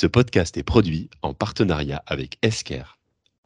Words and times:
Ce 0.00 0.06
podcast 0.06 0.56
est 0.56 0.62
produit 0.62 1.10
en 1.22 1.34
partenariat 1.34 2.04
avec 2.06 2.38
Esker. 2.42 2.84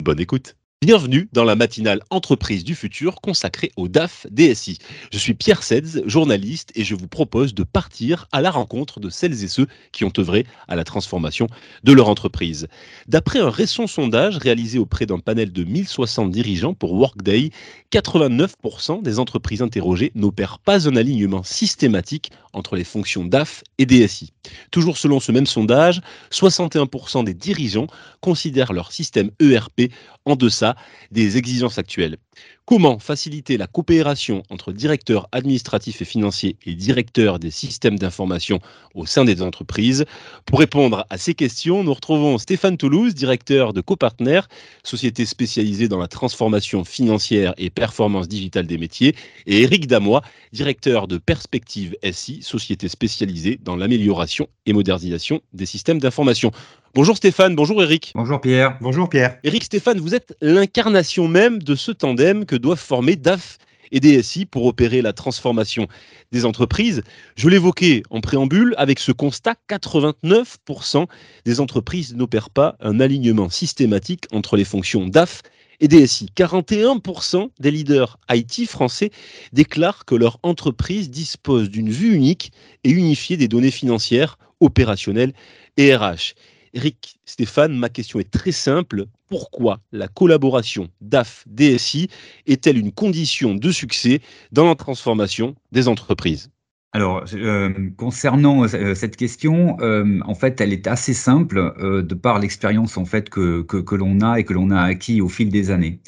Bonne 0.03 0.21
écoute. 0.21 0.55
Bienvenue 0.83 1.29
dans 1.33 1.45
la 1.45 1.55
matinale 1.55 2.01
Entreprise 2.11 2.65
du 2.65 2.75
futur 2.75 3.21
consacrée 3.21 3.71
au 3.77 3.87
DAF 3.87 4.27
DSI. 4.33 4.79
Je 5.13 5.19
suis 5.19 5.33
Pierre 5.33 5.63
Sedz, 5.63 6.03
journaliste, 6.07 6.73
et 6.75 6.83
je 6.83 6.97
vous 6.97 7.07
propose 7.07 7.55
de 7.55 7.63
partir 7.63 8.27
à 8.33 8.41
la 8.41 8.51
rencontre 8.51 8.99
de 8.99 9.09
celles 9.09 9.45
et 9.45 9.47
ceux 9.47 9.69
qui 9.93 10.03
ont 10.03 10.13
œuvré 10.19 10.45
à 10.67 10.75
la 10.75 10.83
transformation 10.83 11.47
de 11.85 11.93
leur 11.93 12.09
entreprise. 12.09 12.67
D'après 13.07 13.39
un 13.39 13.49
récent 13.49 13.87
sondage 13.87 14.39
réalisé 14.39 14.81
auprès 14.81 15.07
d'un 15.07 15.21
panel 15.21 15.53
de 15.53 15.63
1060 15.63 16.33
dirigeants 16.33 16.75
pour 16.75 16.95
Workday, 16.95 17.51
89% 17.93 19.03
des 19.03 19.21
entreprises 19.21 19.63
interrogées 19.63 20.11
n'opèrent 20.17 20.59
pas 20.59 20.89
un 20.89 20.97
alignement 20.97 21.45
systématique 21.45 22.33
entre 22.55 22.75
les 22.75 22.85
fonctions 22.85 23.25
DAF 23.25 23.63
et 23.79 23.87
DSI. 23.87 24.33
Toujours 24.73 24.99
selon 24.99 25.21
ce 25.21 25.31
même 25.31 25.47
sondage, 25.47 26.01
61% 26.33 27.23
des 27.23 27.35
dirigeants 27.35 27.87
considèrent 28.21 28.73
leur 28.73 28.91
système 28.91 29.31
ERP 29.41 29.93
en 30.25 30.37
deçà 30.37 30.72
des 31.11 31.37
exigences 31.37 31.79
actuelles. 31.79 32.17
Comment 32.65 33.01
faciliter 33.01 33.57
la 33.57 33.67
coopération 33.67 34.45
entre 34.49 34.73
directeurs 34.73 35.29
administratifs 35.33 36.01
et 36.01 36.05
financiers 36.05 36.57
et 36.65 36.75
directeurs 36.75 37.41
des 37.41 37.51
systèmes 37.51 37.99
d'information 37.99 38.61
au 38.95 39.05
sein 39.05 39.25
des 39.25 39.43
entreprises? 39.43 40.05
Pour 40.47 40.61
répondre 40.61 41.05
à 41.11 41.19
ces 41.19 41.35
questions, 41.35 41.83
nous 41.83 41.93
retrouvons 41.93 42.39
Stéphane 42.39 42.77
Toulouse, 42.77 43.15
directeur 43.15 43.73
de 43.73 43.81
Copartner, 43.81 44.43
société 44.85 45.27
spécialisée 45.27 45.89
dans 45.89 45.99
la 45.99 46.07
transformation 46.07 46.85
financière 46.85 47.53
et 47.59 47.69
performance 47.69 48.29
digitale 48.29 48.67
des 48.67 48.79
métiers, 48.79 49.17
et 49.47 49.63
Eric 49.63 49.89
Damois, 49.89 50.23
directeur 50.53 51.09
de 51.09 51.19
Perspective 51.19 51.97
SI, 52.13 52.43
société 52.43 52.89
spécialisée 52.89 53.59
dans 53.61 53.77
l'amélioration 53.77 54.49
et 54.67 54.73
modernisation 54.73 55.41
des 55.53 55.67
systèmes 55.67 55.99
d'information. 55.99 56.53
Bonjour 56.95 57.17
Stéphane, 57.17 57.57
bonjour 57.57 57.83
Eric. 57.83 58.13
Bonjour 58.15 58.39
Pierre. 58.39 58.77
Bonjour 58.83 59.09
Pierre. 59.09 59.39
Eric 59.45 59.65
Stéphane, 59.65 59.99
vous 59.99 60.15
êtes 60.15 60.37
l'incarnation 60.43 61.27
même 61.27 61.63
de 61.63 61.75
ce 61.75 61.91
tandem 61.91 62.45
que 62.45 62.55
doivent 62.55 62.79
former 62.79 63.17
DAF 63.17 63.57
et 63.93 64.01
DSI 64.01 64.45
pour 64.45 64.67
opérer 64.67 65.01
la 65.01 65.15
transformation 65.15 65.89
des 66.33 66.45
entreprises. 66.45 67.03
Je 67.35 67.49
l'évoquais 67.49 68.03
en 68.11 68.21
préambule, 68.21 68.75
avec 68.77 68.99
ce 68.99 69.11
constat, 69.11 69.55
89% 69.71 71.07
des 71.47 71.61
entreprises 71.61 72.15
n'opèrent 72.15 72.51
pas 72.51 72.77
un 72.81 73.01
alignement 73.01 73.49
systématique 73.49 74.27
entre 74.31 74.59
les 74.59 74.67
fonctions 74.67 75.07
DAF 75.07 75.41
et 75.81 75.89
DSI. 75.89 76.29
41% 76.37 77.49
des 77.59 77.71
leaders 77.71 78.19
IT 78.31 78.69
français 78.69 79.11
déclarent 79.55 80.05
que 80.05 80.15
leur 80.15 80.39
entreprise 80.43 81.09
dispose 81.09 81.71
d'une 81.71 81.89
vue 81.89 82.15
unique 82.15 82.53
et 82.85 82.91
unifiée 82.91 83.39
des 83.39 83.49
données 83.49 83.71
financières, 83.71 84.37
opérationnelles 84.61 85.33
et 85.79 85.97
RH. 85.97 86.35
Eric 86.75 87.21
Stéphane, 87.27 87.77
ma 87.77 87.89
question 87.91 88.19
est 88.19 88.31
très 88.31 88.53
simple. 88.53 89.05
Pourquoi 89.29 89.81
la 89.93 90.09
collaboration 90.09 90.89
DAF-DSI 91.03 92.09
est-elle 92.47 92.79
une 92.79 92.93
condition 92.93 93.55
de 93.55 93.71
succès 93.71 94.21
dans 94.53 94.67
la 94.67 94.75
transformation 94.75 95.55
des 95.71 95.89
entreprises? 95.89 96.51
Alors, 96.95 97.25
euh, 97.35 97.91
concernant 97.97 98.65
euh, 98.65 98.95
cette 98.95 99.17
question, 99.17 99.79
euh, 99.81 100.21
en 100.27 100.35
fait, 100.35 100.61
elle 100.61 100.73
est 100.73 100.87
assez 100.87 101.15
simple 101.15 101.75
de 101.81 102.15
par 102.15 102.39
l'expérience 102.39 102.97
en 102.99 103.07
fait 103.07 103.31
que, 103.31 103.65
l'on 103.95 104.21
a 104.21 104.39
et 104.39 104.45
que 104.45 104.53
l'on 104.53 104.71
a 104.71 104.81
acquis 104.81 105.21
au 105.21 105.29
fil 105.29 105.49
des 105.49 105.71
années. 105.71 106.01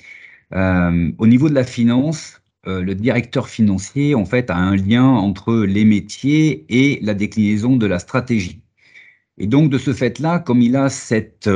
au 0.52 1.26
niveau 1.26 1.48
de 1.48 1.54
la 1.54 1.64
finance, 1.64 2.42
le 2.66 2.94
directeur 2.94 3.48
financier 3.48 4.14
en 4.14 4.24
fait 4.24 4.50
a 4.50 4.56
un 4.56 4.76
lien 4.76 5.04
entre 5.04 5.64
les 5.64 5.84
métiers 5.84 6.64
et 6.68 6.98
la 7.02 7.14
déclinaison 7.14 7.76
de 7.76 7.86
la 7.86 7.98
stratégie. 7.98 8.63
Et 9.38 9.46
donc, 9.46 9.70
de 9.70 9.78
ce 9.78 9.92
fait-là, 9.92 10.38
comme 10.38 10.60
il 10.62 10.76
a 10.76 10.88
cette 10.88 11.48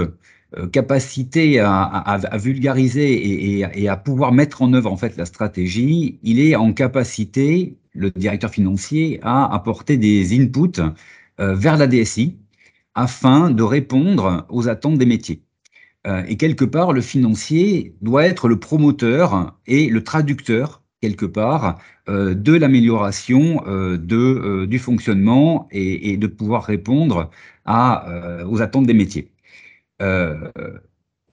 euh, 0.57 0.67
capacité 0.73 1.61
à, 1.61 2.19
vulgariser 2.39 3.61
et, 3.61 3.89
à 3.89 3.97
pouvoir 3.97 4.33
mettre 4.33 4.63
en 4.63 4.73
œuvre 4.73 4.91
en 4.91 4.97
fait 4.97 5.17
la 5.17 5.27
stratégie, 5.27 6.19
il 6.23 6.41
est 6.41 6.57
en 6.57 6.73
capacité, 6.73 7.77
le 7.93 8.11
directeur 8.11 8.51
financier, 8.51 9.21
à 9.23 9.53
apporter 9.55 9.97
des 9.99 10.41
inputs 10.41 10.81
euh, 11.41 11.55
vers 11.55 11.77
la 11.77 11.87
DSI 11.87 12.39
afin 12.95 13.51
de 13.51 13.63
répondre 13.63 14.47
aux 14.49 14.69
attentes 14.69 14.99
des 14.99 15.07
métiers. 15.07 15.43
Euh, 16.07 16.25
et 16.29 16.37
quelque 16.37 16.65
part, 16.65 16.93
le 16.93 17.01
financier 17.01 17.95
doit 18.01 18.25
être 18.25 18.49
le 18.49 18.59
promoteur 18.59 19.57
et 19.67 19.89
le 19.89 20.03
traducteur 20.03 20.83
quelque 21.01 21.27
part 21.27 21.79
de 22.09 22.53
l'amélioration 22.55 23.63
de 23.67 24.65
du 24.67 24.79
fonctionnement 24.79 25.69
et, 25.71 26.17
de 26.17 26.27
pouvoir 26.27 26.65
répondre 26.65 27.31
euh, 27.69 28.45
aux 28.47 28.63
attentes 28.63 28.87
des 28.87 28.95
métiers. 28.95 29.31
Euh, 30.01 30.51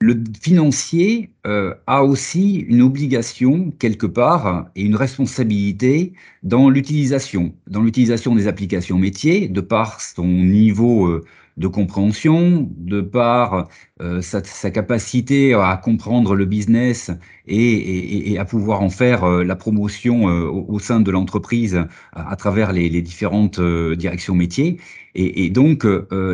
le 0.02 0.22
financier 0.42 1.31
euh, 1.45 1.73
a 1.88 2.03
aussi 2.03 2.57
une 2.57 2.81
obligation 2.81 3.72
quelque 3.79 4.07
part 4.07 4.69
et 4.75 4.83
une 4.83 4.95
responsabilité 4.95 6.13
dans 6.44 6.69
l'utilisation, 6.69 7.53
dans 7.67 7.81
l'utilisation 7.81 8.35
des 8.35 8.47
applications 8.47 8.97
métiers, 8.97 9.47
de 9.47 9.61
par 9.61 10.01
son 10.01 10.25
niveau 10.28 11.22
de 11.57 11.67
compréhension, 11.67 12.69
de 12.78 13.00
par 13.01 13.69
euh, 14.01 14.22
sa, 14.22 14.41
capacité 14.72 15.53
à 15.53 15.79
comprendre 15.81 16.35
le 16.35 16.45
business 16.45 17.11
et, 17.47 18.38
à 18.38 18.44
pouvoir 18.44 18.81
en 18.81 18.89
faire 18.89 19.23
euh, 19.23 19.44
la 19.44 19.55
promotion 19.55 20.28
euh, 20.29 20.50
au, 20.50 20.79
sein 20.79 21.00
de 21.00 21.09
l'entreprise 21.11 21.79
à, 22.11 22.35
travers 22.35 22.73
les, 22.73 23.01
différentes 23.01 23.61
directions 23.61 24.35
métiers. 24.35 24.79
Et 25.17 25.50
donc, 25.50 25.88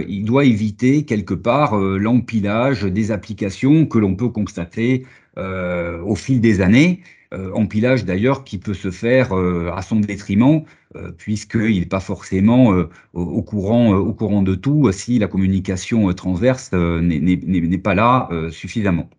il 0.08 0.26
doit 0.26 0.44
éviter 0.44 1.06
quelque 1.06 1.36
part 1.36 1.78
l'empilage 1.78 2.82
des 2.82 3.12
applications 3.12 3.86
que 3.86 4.00
l'on 4.00 4.16
peut 4.16 4.30
constater 4.30 5.01
au 5.38 6.16
fil 6.16 6.42
des 6.42 6.62
années. 6.62 7.02
Euh, 7.34 7.50
empilage 7.54 8.04
d'ailleurs 8.04 8.44
qui 8.44 8.58
peut 8.58 8.74
se 8.74 8.92
faire 8.92 9.32
euh, 9.32 9.72
à 9.74 9.82
son 9.82 10.02
détriment, 10.02 10.66
euh, 10.98 11.14
puisqu'il 11.14 11.80
n'est 11.80 11.86
pas 11.86 12.02
forcément 12.02 12.76
au, 13.14 13.42
courant, 13.42 13.94
au 13.94 14.14
courant 14.14 14.44
de 14.44 14.54
tout 14.54 14.92
si 14.92 15.18
la 15.18 15.28
communication 15.28 16.14
transverse 16.14 16.74
n'est 16.74 17.78
pas 17.78 17.96
là 17.96 18.30
suffisamment. 18.52 19.10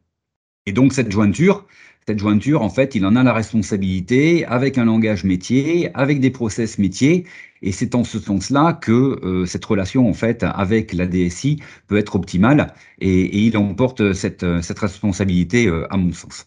Et 0.66 0.72
donc 0.72 0.92
cette 0.92 1.10
jointure, 1.10 1.66
cette 2.06 2.18
jointure, 2.18 2.62
en 2.62 2.68
fait, 2.68 2.94
il 2.94 3.06
en 3.06 3.16
a 3.16 3.22
la 3.22 3.32
responsabilité 3.32 4.44
avec 4.46 4.78
un 4.78 4.84
langage 4.84 5.24
métier, 5.24 5.90
avec 5.94 6.20
des 6.20 6.30
process 6.30 6.78
métiers, 6.78 7.26
et 7.62 7.72
c'est 7.72 7.94
en 7.94 8.04
ce 8.04 8.18
sens-là 8.18 8.72
que 8.72 9.44
cette 9.46 9.64
relation, 9.64 10.08
en 10.08 10.12
fait, 10.12 10.42
avec 10.42 10.92
la 10.92 11.06
DSI 11.06 11.62
peut 11.86 11.96
être 11.96 12.16
optimale, 12.16 12.74
et, 13.00 13.46
il 13.46 13.56
emporte 13.56 14.12
cette, 14.14 14.44
cette 14.62 14.78
responsabilité, 14.80 15.70
à 15.90 15.96
mon 15.96 16.12
sens. 16.12 16.46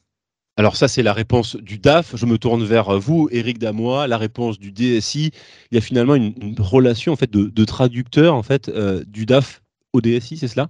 Alors 0.58 0.78
ça, 0.78 0.88
c'est 0.88 1.04
la 1.04 1.12
réponse 1.12 1.58
du 1.58 1.80
DAF. 1.80 2.16
Je 2.16 2.26
me 2.26 2.38
tourne 2.38 2.64
vers 2.64 2.98
vous, 2.98 3.28
Éric 3.32 3.60
Damois. 3.60 4.08
La 4.08 4.18
réponse 4.18 4.58
du 4.58 4.72
DSI. 4.72 5.32
Il 5.72 5.76
y 5.76 5.78
a 5.78 5.82
finalement 5.82 6.16
une, 6.16 6.56
relation 6.60 7.12
en 7.12 7.18
fait 7.18 7.30
de, 7.30 7.66
traducteur 7.66 8.34
en 8.34 8.44
fait 8.44 8.70
euh, 8.70 9.04
du 9.06 9.26
DAF 9.26 9.62
au 9.92 10.00
DSI, 10.00 10.38
c'est 10.38 10.48
cela? 10.48 10.70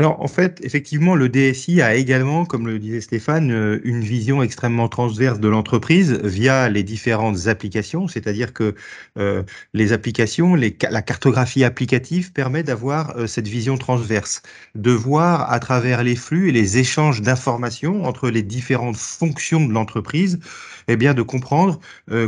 Alors 0.00 0.22
en 0.22 0.28
fait, 0.28 0.60
effectivement, 0.64 1.14
le 1.14 1.28
DSI 1.28 1.82
a 1.82 1.94
également, 1.94 2.46
comme 2.46 2.66
le 2.66 2.78
disait 2.78 3.02
Stéphane, 3.02 3.52
euh, 3.52 3.80
une 3.84 4.00
vision 4.00 4.42
extrêmement 4.42 4.88
transverse 4.88 5.40
de 5.40 5.46
l'entreprise 5.46 6.12
via 6.24 6.70
les 6.70 6.82
différentes 6.82 7.48
applications, 7.48 8.08
c'est-à-dire 8.08 8.54
que 8.54 8.74
euh, 9.18 9.42
les 9.74 9.92
applications, 9.92 10.54
la 10.54 11.02
cartographie 11.02 11.64
applicative 11.64 12.32
permet 12.32 12.62
d'avoir 12.62 13.14
euh, 13.18 13.26
cette 13.26 13.46
vision 13.46 13.76
transverse, 13.76 14.40
de 14.74 14.90
voir 14.90 15.52
à 15.52 15.60
travers 15.60 16.02
les 16.02 16.16
flux 16.16 16.48
et 16.48 16.52
les 16.52 16.78
échanges 16.78 17.20
d'informations 17.20 18.06
entre 18.06 18.30
les 18.30 18.42
différentes 18.42 18.96
fonctions 18.96 19.66
de 19.66 19.74
l'entreprise, 19.74 20.38
eh 20.88 20.96
bien 20.96 21.12
de 21.12 21.20
comprendre 21.20 21.78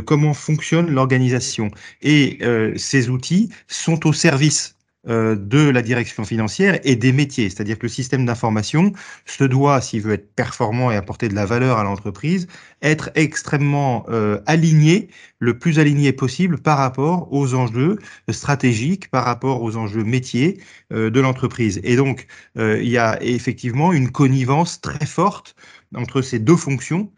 comment 0.05 0.35
fonctionne 0.35 0.91
l'organisation. 0.91 1.71
Et 2.03 2.39
ces 2.77 3.09
outils 3.09 3.49
sont 3.67 4.07
au 4.07 4.13
service 4.13 4.75
de 5.05 5.69
la 5.69 5.81
direction 5.81 6.23
financière 6.23 6.79
et 6.83 6.95
des 6.95 7.11
métiers. 7.11 7.49
C'est-à-dire 7.49 7.77
que 7.77 7.83
le 7.83 7.89
système 7.89 8.25
d'information 8.25 8.93
se 9.25 9.43
doit, 9.43 9.81
s'il 9.81 10.01
veut 10.01 10.13
être 10.13 10.33
performant 10.33 10.91
et 10.91 10.95
apporter 10.95 11.27
de 11.27 11.35
la 11.35 11.45
valeur 11.45 11.77
à 11.77 11.83
l'entreprise, 11.83 12.47
être 12.81 13.09
extrêmement 13.15 14.05
euh, 14.09 14.39
aligné, 14.45 15.09
le 15.39 15.57
plus 15.59 15.79
aligné 15.79 16.13
possible 16.13 16.57
par 16.57 16.77
rapport 16.77 17.27
aux 17.33 17.53
enjeux 17.53 17.99
stratégiques, 18.29 19.09
par 19.11 19.25
rapport 19.25 19.61
aux 19.61 19.75
enjeux 19.75 20.03
métiers 20.03 20.61
euh, 20.93 21.09
de 21.09 21.19
l'entreprise. 21.19 21.81
Et 21.83 21.95
donc, 21.97 22.27
il 22.55 22.87
y 22.87 22.97
a 22.97 23.21
effectivement 23.21 23.91
une 23.93 24.09
connivence 24.11 24.79
très 24.79 25.05
forte 25.05 25.55
entre 25.95 26.21
ces 26.21 26.39
deux 26.39 26.55
fonctions 26.55 27.11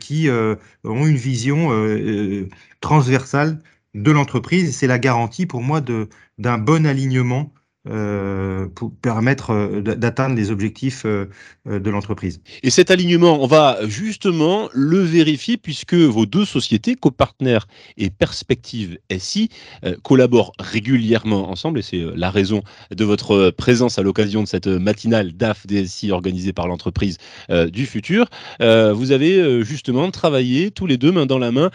qui 0.00 0.28
ont 0.30 1.06
une 1.06 1.16
vision 1.16 1.70
transversale 2.80 3.60
de 3.96 4.10
l'entreprise. 4.12 4.76
C'est 4.76 4.86
la 4.86 4.98
garantie 4.98 5.46
pour 5.46 5.62
moi 5.62 5.80
d'un 5.80 6.58
bon 6.58 6.86
alignement 6.86 7.52
euh, 7.88 8.66
pour 8.74 8.90
permettre 9.00 9.50
euh, 9.50 9.80
d'atteindre 9.80 10.34
les 10.34 10.50
objectifs 10.50 11.04
euh, 11.06 11.26
de 11.66 11.88
l'entreprise. 11.88 12.40
Et 12.64 12.70
cet 12.70 12.90
alignement, 12.90 13.40
on 13.40 13.46
va 13.46 13.78
justement 13.86 14.68
le 14.72 14.98
vérifier 14.98 15.56
puisque 15.56 15.94
vos 15.94 16.26
deux 16.26 16.44
sociétés, 16.44 16.96
Copartner 16.96 17.58
et 17.96 18.10
Perspective 18.10 18.98
SI, 19.18 19.50
collaborent 20.02 20.52
régulièrement 20.58 21.50
ensemble 21.50 21.80
et 21.80 21.82
c'est 21.82 22.02
la 22.14 22.30
raison 22.30 22.62
de 22.94 23.04
votre 23.04 23.50
présence 23.50 23.98
à 23.98 24.02
l'occasion 24.02 24.42
de 24.42 24.48
cette 24.48 24.66
matinale 24.66 25.32
DAF 25.32 25.66
DSI 25.66 26.12
organisée 26.12 26.52
par 26.52 26.68
l'entreprise 26.68 27.18
du 27.50 27.86
futur. 27.86 28.26
vous 28.60 29.12
avez 29.12 29.64
justement 29.64 30.10
travaillé 30.10 30.70
tous 30.70 30.86
les 30.86 30.96
deux 30.96 31.12
main 31.12 31.26
dans 31.26 31.38
la 31.38 31.50
main 31.50 31.70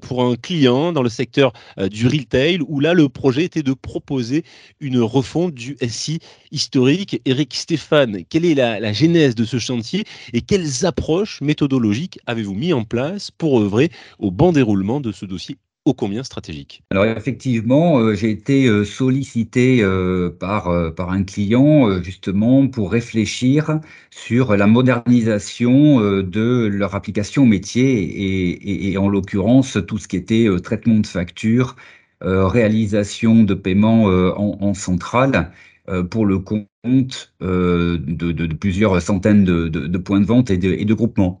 pour 0.00 0.24
un 0.24 0.36
client 0.36 0.92
dans 0.92 1.02
le 1.02 1.08
secteur 1.08 1.52
du 1.90 2.06
retail 2.06 2.60
où 2.66 2.80
là 2.80 2.94
le 2.94 3.08
projet 3.08 3.44
était 3.44 3.62
de 3.62 3.74
proposer 3.74 4.44
une 4.80 5.00
refonte 5.00 5.45
du 5.50 5.76
SI 5.88 6.18
historique. 6.50 7.20
Eric 7.24 7.54
Stéphane, 7.54 8.24
quelle 8.28 8.44
est 8.44 8.54
la, 8.54 8.92
genèse 8.92 9.34
de 9.34 9.44
ce 9.44 9.58
chantier 9.58 10.04
et 10.32 10.40
quelles 10.40 10.86
approches 10.86 11.40
méthodologiques 11.40 12.18
avez-vous 12.26 12.54
mis 12.54 12.72
en 12.72 12.84
place 12.84 13.30
pour 13.30 13.60
œuvrer 13.60 13.90
au 14.18 14.30
bon 14.30 14.52
déroulement 14.52 15.00
de 15.00 15.12
ce 15.12 15.26
dossier 15.26 15.56
ô 15.84 15.94
combien 15.94 16.24
stratégique? 16.24 16.82
Alors 16.90 17.04
effectivement, 17.04 18.00
euh, 18.00 18.14
j'ai 18.14 18.30
été 18.30 18.66
euh, 18.66 18.84
sollicité 18.84 19.82
euh, 19.82 20.30
par, 20.30 20.94
par 20.94 21.10
un 21.10 21.22
client 21.22 22.02
justement 22.02 22.66
pour 22.66 22.90
réfléchir 22.90 23.78
sur 24.10 24.56
la 24.56 24.66
modernisation 24.66 26.00
de 26.00 26.66
leur 26.66 26.94
application 26.94 27.46
métier 27.46 28.90
et, 28.90 28.98
en 28.98 29.08
l'occurrence 29.08 29.78
tout 29.86 29.98
ce 29.98 30.08
qui 30.08 30.16
était 30.16 30.48
traitement 30.62 30.98
de 30.98 31.06
factures, 31.06 31.76
euh, 31.76 31.82
réalisation 32.22 33.44
de 33.44 33.54
paiements 33.54 34.10
euh, 34.10 34.32
en, 34.36 34.74
centrale 34.74 35.52
euh, 35.88 36.02
pour 36.02 36.26
le 36.26 36.38
compte 36.38 37.34
de, 37.40 38.54
plusieurs 38.54 39.00
centaines 39.02 39.44
de, 39.44 39.98
points 39.98 40.20
de 40.20 40.26
vente 40.26 40.50
et 40.50 40.56
de, 40.58 40.94
groupements. 40.94 41.40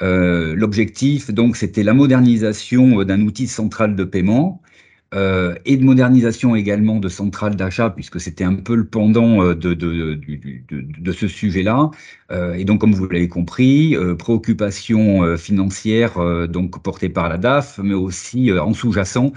L'objectif, 0.00 1.30
donc, 1.30 1.56
c'était 1.56 1.82
la 1.82 1.94
modernisation 1.94 3.02
d'un 3.04 3.22
outil 3.22 3.48
central 3.48 3.96
de 3.96 4.04
paiement 4.04 4.62
euh, 5.14 5.54
et 5.64 5.76
de 5.76 5.84
modernisation 5.84 6.54
également 6.54 6.98
de 7.00 7.08
centrales 7.08 7.56
d'achat, 7.56 7.90
puisque 7.90 8.20
c'était 8.20 8.44
un 8.44 8.54
peu 8.54 8.74
le 8.74 8.86
pendant 8.86 9.42
euh, 9.42 9.54
de, 9.54 11.12
ce 11.12 11.28
sujet-là. 11.28 11.90
Euh, 12.30 12.54
et 12.54 12.64
donc, 12.64 12.80
comme 12.80 12.92
vous 12.92 13.08
l'avez 13.08 13.28
compris, 13.28 13.96
euh, 13.96 14.14
préoccupation 14.14 15.36
financière 15.36 16.18
donc 16.48 16.82
portée 16.82 17.08
par 17.08 17.28
la 17.28 17.38
DAF, 17.38 17.78
mais 17.82 17.94
aussi 17.94 18.52
en 18.52 18.74
sous-jacent, 18.74 19.32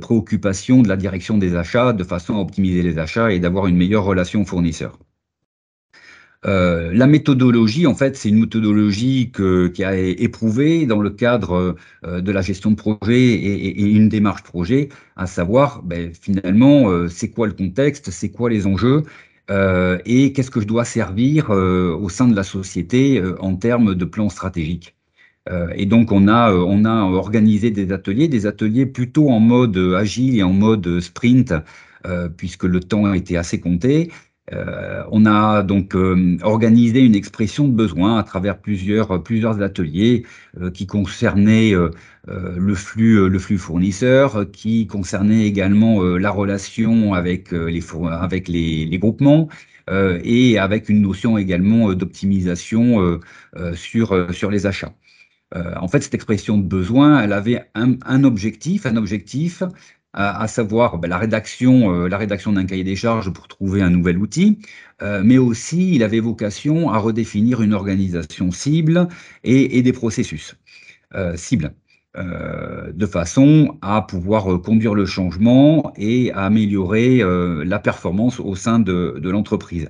préoccupation 0.00 0.82
de 0.82 0.88
la 0.88 0.96
direction 0.96 1.38
des 1.38 1.54
achats 1.56 1.92
de 1.92 2.04
façon 2.04 2.36
à 2.36 2.40
optimiser 2.40 2.82
les 2.82 2.98
achats 2.98 3.32
et 3.32 3.38
d'avoir 3.38 3.66
une 3.66 3.76
meilleure 3.76 4.04
relation 4.04 4.44
fournisseur. 4.44 4.98
Euh, 6.46 6.92
la 6.94 7.06
méthodologie, 7.06 7.86
en 7.86 7.94
fait, 7.94 8.16
c'est 8.16 8.28
une 8.28 8.40
méthodologie 8.40 9.32
qui 9.74 9.84
a 9.84 9.96
éprouvé 9.96 10.86
dans 10.86 11.00
le 11.00 11.10
cadre 11.10 11.76
euh, 12.04 12.20
de 12.20 12.30
la 12.30 12.42
gestion 12.42 12.70
de 12.70 12.76
projet 12.76 13.20
et, 13.20 13.82
une 13.82 14.08
démarche 14.08 14.42
projet, 14.44 14.88
à 15.16 15.26
savoir, 15.26 15.82
ben, 15.82 16.12
finalement, 16.14 16.90
euh, 16.90 17.08
c'est 17.08 17.30
quoi 17.30 17.48
le 17.48 17.54
contexte, 17.54 18.10
c'est 18.10 18.30
quoi 18.30 18.50
les 18.50 18.66
enjeux, 18.66 19.02
et 20.04 20.32
qu'est-ce 20.34 20.50
que 20.50 20.60
je 20.60 20.66
dois 20.66 20.84
servir 20.84 21.48
au 21.48 22.08
sein 22.10 22.28
de 22.28 22.36
la 22.36 22.42
société 22.42 23.22
en 23.40 23.56
termes 23.56 23.94
de 23.94 24.04
plan 24.04 24.28
stratégique. 24.28 24.94
et 25.74 25.86
donc, 25.86 26.12
on 26.12 26.28
a 26.28 26.52
organisé 26.52 27.70
des 27.70 27.90
ateliers, 27.90 28.28
des 28.28 28.44
ateliers 28.44 28.84
plutôt 28.84 29.30
en 29.30 29.40
mode 29.40 29.78
agile 29.96 30.36
et 30.36 30.42
en 30.42 30.52
mode 30.52 31.00
sprint, 31.00 31.54
puisque 32.36 32.64
le 32.64 32.80
temps 32.80 33.06
a 33.06 33.16
été 33.16 33.38
assez 33.38 33.58
compté. 33.58 34.10
Euh, 34.52 35.02
on 35.10 35.26
a 35.26 35.62
donc 35.62 35.94
euh, 35.94 36.38
organisé 36.42 37.00
une 37.00 37.14
expression 37.14 37.68
de 37.68 37.72
besoin 37.72 38.18
à 38.18 38.22
travers 38.22 38.58
plusieurs, 38.58 39.12
ateliers 39.62 40.24
euh, 40.60 40.70
qui 40.70 40.86
concernaient 40.86 41.72
le, 42.26 42.74
flux, 42.74 43.58
fournisseur, 43.58 44.50
qui 44.50 44.86
concernaient 44.86 45.46
également 45.46 46.02
la 46.02 46.30
relation 46.30 47.14
avec 47.14 47.52
les, 47.52 48.98
groupements 48.98 49.48
et 49.90 50.58
avec 50.58 50.88
une 50.88 51.00
notion 51.02 51.38
également 51.38 51.94
d'optimisation 51.94 53.20
sur, 53.74 54.50
les 54.50 54.66
achats. 54.66 54.92
en 55.54 55.88
fait, 55.88 56.02
cette 56.02 56.14
expression 56.14 56.58
de 56.58 56.62
besoin, 56.62 57.22
elle 57.22 57.32
avait 57.32 57.62
un 57.74 58.24
objectif, 58.24 58.84
un 58.84 58.96
objectif 58.96 59.62
à, 60.12 60.48
savoir 60.48 60.98
ben, 60.98 61.08
la 61.08 61.18
rédaction, 61.18 61.92
euh, 61.92 62.08
rédaction 62.16 62.52
d'un 62.52 62.64
cahier 62.64 62.84
des 62.84 62.96
charges 62.96 63.30
pour 63.30 63.46
trouver 63.48 63.82
un 63.82 63.90
nouvel 63.90 64.18
outil, 64.18 64.58
euh, 65.02 65.22
mais 65.24 65.38
aussi 65.38 65.94
il 65.94 66.02
avait 66.02 66.20
vocation 66.20 66.90
à 66.90 66.98
redéfinir 66.98 67.62
une 67.62 67.74
organisation 67.74 68.50
cible 68.50 69.08
et, 69.44 69.82
des 69.82 69.92
processus 69.92 70.56
euh, 71.14 71.36
cibles. 71.36 71.72
de 72.16 73.06
façon 73.06 73.78
à 73.80 74.02
pouvoir 74.02 74.60
conduire 74.62 74.94
le 74.94 75.06
changement 75.06 75.92
et 75.96 76.32
à 76.32 76.46
améliorer 76.46 77.22
la 77.64 77.78
performance 77.78 78.40
au 78.40 78.56
sein 78.56 78.80
de 78.80 79.30
l'entreprise. 79.30 79.88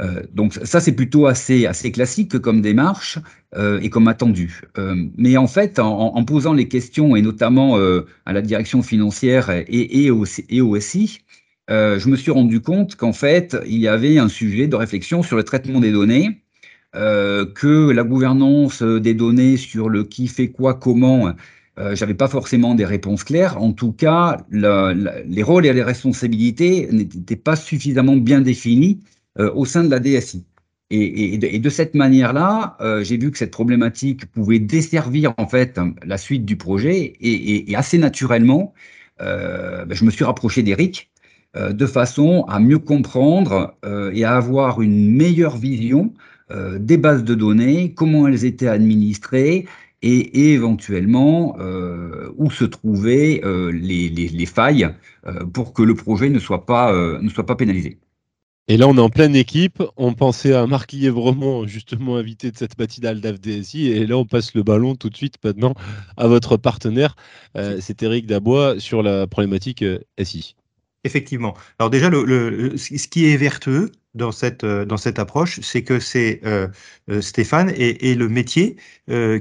Euh, 0.00 0.22
donc 0.32 0.54
ça, 0.62 0.80
c'est 0.80 0.92
plutôt 0.92 1.26
assez, 1.26 1.68
classique 1.92 2.38
comme 2.38 2.60
démarche 2.60 3.18
euh, 3.56 3.80
et 3.80 3.90
comme 3.90 4.08
attendu. 4.08 4.62
Euh, 4.78 4.94
mais 5.16 5.36
en 5.36 5.46
fait, 5.46 5.78
en, 5.78 6.24
posant 6.24 6.52
les 6.52 6.68
questions, 6.68 7.16
et 7.16 7.22
notamment 7.22 7.78
à 8.26 8.32
la 8.32 8.42
direction 8.42 8.82
financière 8.82 9.50
et, 9.50 10.04
et, 10.04 10.10
au, 10.10 10.24
SI, 10.80 11.20
je 11.68 12.08
me 12.08 12.16
suis 12.16 12.30
rendu 12.30 12.60
compte 12.60 12.96
qu'en 12.96 13.12
fait, 13.12 13.56
il 13.66 13.78
y 13.78 13.88
avait 13.88 14.18
un 14.18 14.28
sujet 14.28 14.66
de 14.68 14.76
réflexion 14.76 15.22
sur 15.22 15.36
le 15.36 15.42
traitement 15.42 15.80
des 15.80 15.92
données, 15.92 16.42
que 16.92 17.90
la 17.90 18.02
gouvernance 18.02 18.82
des 18.82 19.14
données 19.14 19.56
sur 19.56 19.88
le 19.88 20.04
qui 20.04 20.26
fait 20.26 20.48
quoi, 20.48 20.74
comment, 20.74 21.32
j'avais 21.92 22.14
pas 22.14 22.28
forcément 22.28 22.74
des 22.74 22.84
réponses 22.84 23.24
claires. 23.24 23.62
En 23.62 23.72
tout 23.72 23.92
cas, 23.92 24.38
les 24.50 25.42
rôles 25.42 25.66
et 25.66 25.72
les 25.72 25.82
responsabilités 25.82 26.88
n'étaient 26.90 27.36
pas 27.36 27.56
suffisamment 27.56 28.16
bien 28.16 28.40
définis 28.40 29.00
au 29.36 29.64
sein 29.64 29.84
de 29.84 29.90
la 29.90 30.00
DSI. 30.00 30.44
Et, 30.90 31.36
de, 31.36 31.68
cette 31.68 31.94
manière-là, 31.94 32.76
euh, 32.80 33.04
j'ai 33.04 33.18
vu 33.18 33.30
que 33.30 33.36
cette 33.36 33.50
problématique 33.50 34.24
pouvait 34.26 34.58
desservir 34.58 35.34
en 35.36 35.46
fait 35.46 35.78
la 36.02 36.16
suite 36.16 36.46
du 36.46 36.56
projet 36.56 37.12
et, 37.20 37.76
assez 37.76 37.98
naturellement, 37.98 38.72
euh, 39.20 39.84
ben, 39.84 39.94
je 39.94 40.04
me 40.04 40.10
suis 40.10 40.24
rapproché 40.24 40.62
d'Eric 40.62 41.10
de 41.54 41.86
façon 41.86 42.44
à 42.44 42.60
mieux 42.60 42.78
comprendre 42.78 43.74
et 44.12 44.24
à 44.24 44.36
avoir 44.36 44.82
une 44.82 45.10
meilleure 45.10 45.56
vision 45.56 46.12
des 46.78 46.98
bases 46.98 47.24
de 47.24 47.34
données, 47.34 47.94
comment 47.94 48.28
elles 48.28 48.44
étaient 48.44 48.68
administrées 48.68 49.66
et, 50.02 50.52
éventuellement 50.52 51.56
où 52.36 52.50
se 52.50 52.64
trouvaient 52.64 53.40
les, 53.72 54.08
les, 54.10 54.46
failles 54.46 54.90
pour 55.52 55.72
que 55.72 55.82
le 55.82 55.94
projet 55.94 56.28
ne 56.28 56.38
soit 56.38 56.66
pas, 56.66 56.92
ne 56.92 57.28
soit 57.30 57.46
pas 57.46 57.56
pénalisé. 57.56 57.98
Et 58.70 58.76
là, 58.76 58.86
on 58.86 58.94
est 58.98 59.00
en 59.00 59.08
pleine 59.08 59.34
équipe. 59.34 59.82
On 59.96 60.12
pensait 60.12 60.52
à 60.52 60.66
Marc 60.66 60.92
Lièvremont, 60.92 61.66
justement 61.66 62.16
invité 62.16 62.50
de 62.50 62.56
cette 62.58 62.78
matinale 62.78 63.22
d'AFDSI. 63.22 63.86
Et 63.86 64.06
là, 64.06 64.18
on 64.18 64.26
passe 64.26 64.52
le 64.52 64.62
ballon 64.62 64.94
tout 64.94 65.08
de 65.08 65.16
suite 65.16 65.36
maintenant 65.42 65.72
à 66.18 66.28
votre 66.28 66.58
partenaire. 66.58 67.16
Euh, 67.56 67.78
c'est 67.80 68.02
Eric 68.02 68.26
Dabois 68.26 68.78
sur 68.78 69.02
la 69.02 69.26
problématique 69.26 69.80
euh, 69.80 70.00
SI. 70.22 70.54
Effectivement. 71.04 71.54
Alors 71.78 71.88
déjà, 71.88 72.10
le, 72.10 72.76
ce 72.76 73.08
qui 73.08 73.24
est 73.32 73.38
vertueux 73.38 73.90
dans 74.12 74.32
cette, 74.32 74.64
euh, 74.64 74.84
dans 74.84 74.98
cette 74.98 75.18
approche, 75.18 75.60
c'est 75.62 75.82
que 75.82 75.98
c'est 75.98 76.42
Stéphane 77.20 77.72
et, 77.74 78.14
le 78.14 78.28
métier 78.28 78.76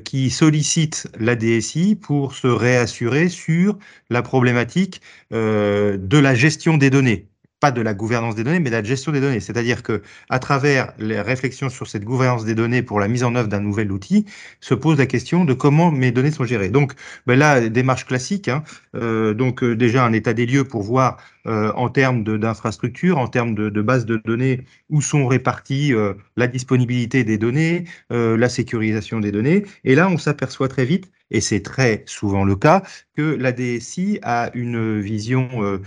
qui 0.05 0.29
sollicite 0.29 1.09
la 1.19 1.35
DSI 1.35 1.95
pour 1.95 2.33
se 2.33 2.47
réassurer 2.47 3.27
sur 3.27 3.77
la 4.09 4.21
problématique 4.21 5.01
de 5.31 6.17
la 6.17 6.33
gestion 6.33 6.77
des 6.77 6.89
données 6.89 7.27
pas 7.59 7.71
de 7.71 7.81
la 7.81 7.93
gouvernance 7.93 8.35
des 8.35 8.43
données, 8.43 8.59
mais 8.59 8.69
de 8.69 8.75
la 8.75 8.83
gestion 8.83 9.11
des 9.11 9.21
données. 9.21 9.39
C'est-à-dire 9.39 9.83
que, 9.83 10.01
à 10.29 10.39
travers 10.39 10.93
les 10.99 11.19
réflexions 11.19 11.69
sur 11.69 11.87
cette 11.87 12.03
gouvernance 12.03 12.45
des 12.45 12.55
données 12.55 12.83
pour 12.83 12.99
la 12.99 13.07
mise 13.07 13.23
en 13.23 13.35
œuvre 13.35 13.47
d'un 13.47 13.59
nouvel 13.59 13.91
outil, 13.91 14.25
se 14.61 14.73
pose 14.73 14.97
la 14.97 15.05
question 15.07 15.45
de 15.45 15.53
comment 15.53 15.91
mes 15.91 16.11
données 16.11 16.31
sont 16.31 16.45
gérées. 16.45 16.69
Donc, 16.69 16.93
ben 17.25 17.37
là, 17.37 17.69
démarche 17.69 18.05
classique. 18.05 18.47
Hein, 18.47 18.63
euh, 18.95 19.33
donc, 19.33 19.63
euh, 19.63 19.75
déjà 19.75 20.05
un 20.05 20.13
état 20.13 20.33
des 20.33 20.45
lieux 20.45 20.63
pour 20.65 20.83
voir 20.83 21.17
euh, 21.47 21.71
en 21.75 21.87
termes 21.89 22.23
d'infrastructure, 22.23 23.17
en 23.17 23.27
termes 23.27 23.55
de, 23.55 23.81
bases 23.81 24.05
de 24.05 24.17
données, 24.25 24.65
où 24.89 25.01
sont 25.01 25.27
réparties 25.27 25.93
euh, 25.93 26.13
la 26.35 26.47
disponibilité 26.47 27.23
des 27.23 27.37
données, 27.37 27.85
euh, 28.11 28.35
la 28.35 28.49
sécurisation 28.49 29.21
des 29.21 29.31
données. 29.31 29.63
Et 29.85 29.95
là, 29.95 30.09
on 30.09 30.17
s'aperçoit 30.17 30.67
très 30.67 30.83
vite, 30.83 31.09
et 31.31 31.39
c'est 31.39 31.61
très 31.61 32.03
souvent 32.05 32.43
le 32.43 32.57
cas, 32.57 32.83
que 33.15 33.21
la 33.21 33.53
DSI 33.53 34.19
a 34.23 34.51
une 34.55 34.99
vision 34.99 35.79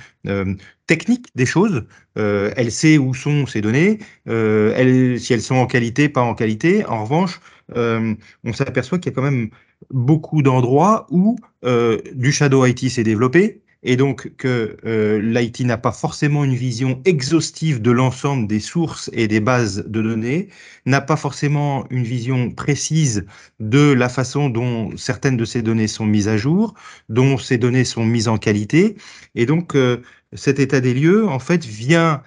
technique 0.87 1.29
des 1.35 1.47
choses. 1.47 1.87
elle 2.17 2.73
sait 2.73 2.99
où 2.99 3.15
sont 3.15 3.47
ces 3.47 3.61
données, 3.61 3.99
si 4.27 5.33
elles 5.33 5.43
sont 5.43 5.57
en 5.57 5.67
qualité, 5.67 6.09
pas 6.09 6.23
en 6.23 6.35
qualité. 6.35 6.85
En 6.87 7.05
revanche, 7.05 7.41
on 7.75 8.53
s'aperçoit 8.53 8.99
qu'il 8.99 9.13
y 9.13 9.15
a 9.15 9.17
quand 9.17 9.23
même 9.23 9.49
beaucoup 9.91 10.43
d'endroits 10.43 11.07
où 11.11 11.37
du 11.63 12.33
shadow 12.33 12.67
IT 12.67 12.91
s'est 12.91 13.05
développé, 13.05 13.63
et 13.83 13.97
donc 13.97 14.37
que 14.37 14.77
euh, 14.85 15.21
l'IT 15.21 15.61
n'a 15.61 15.79
pas 15.79 15.93
forcément 15.93 16.45
une 16.45 16.55
vision 16.55 17.01
exhaustive 17.05 17.81
de 17.81 17.91
l'ensemble 17.91 18.47
des 18.47 18.61
sources 18.61 19.11
et 19.13 19.29
des 19.29 19.41
bases 19.41 19.85
de 19.87 20.03
données, 20.03 20.49
n'a 20.87 21.01
pas 21.01 21.17
forcément 21.17 21.87
une 21.91 22.05
vision 22.05 22.51
précise 22.51 23.27
de 23.59 23.93
la 23.93 24.09
façon 24.09 24.51
dont 24.51 24.97
certaines 24.97 25.37
de 25.37 25.45
ces 25.45 25.63
données 25.63 25.89
sont 25.89 26.07
mises 26.07 26.29
à 26.29 26.37
jour, 26.37 26.75
dont 27.09 27.39
ces 27.39 27.59
données 27.59 27.85
sont 27.85 28.05
mises 28.05 28.29
en 28.29 28.39
qualité, 28.39 28.97
et 29.35 29.47
donc 29.47 29.75
euh, 29.75 30.03
cet 30.35 30.59
état 30.61 30.81
des 30.81 30.95
lieux, 30.95 31.27
en 31.29 31.39
fait, 31.39 31.65
vient 31.65 32.23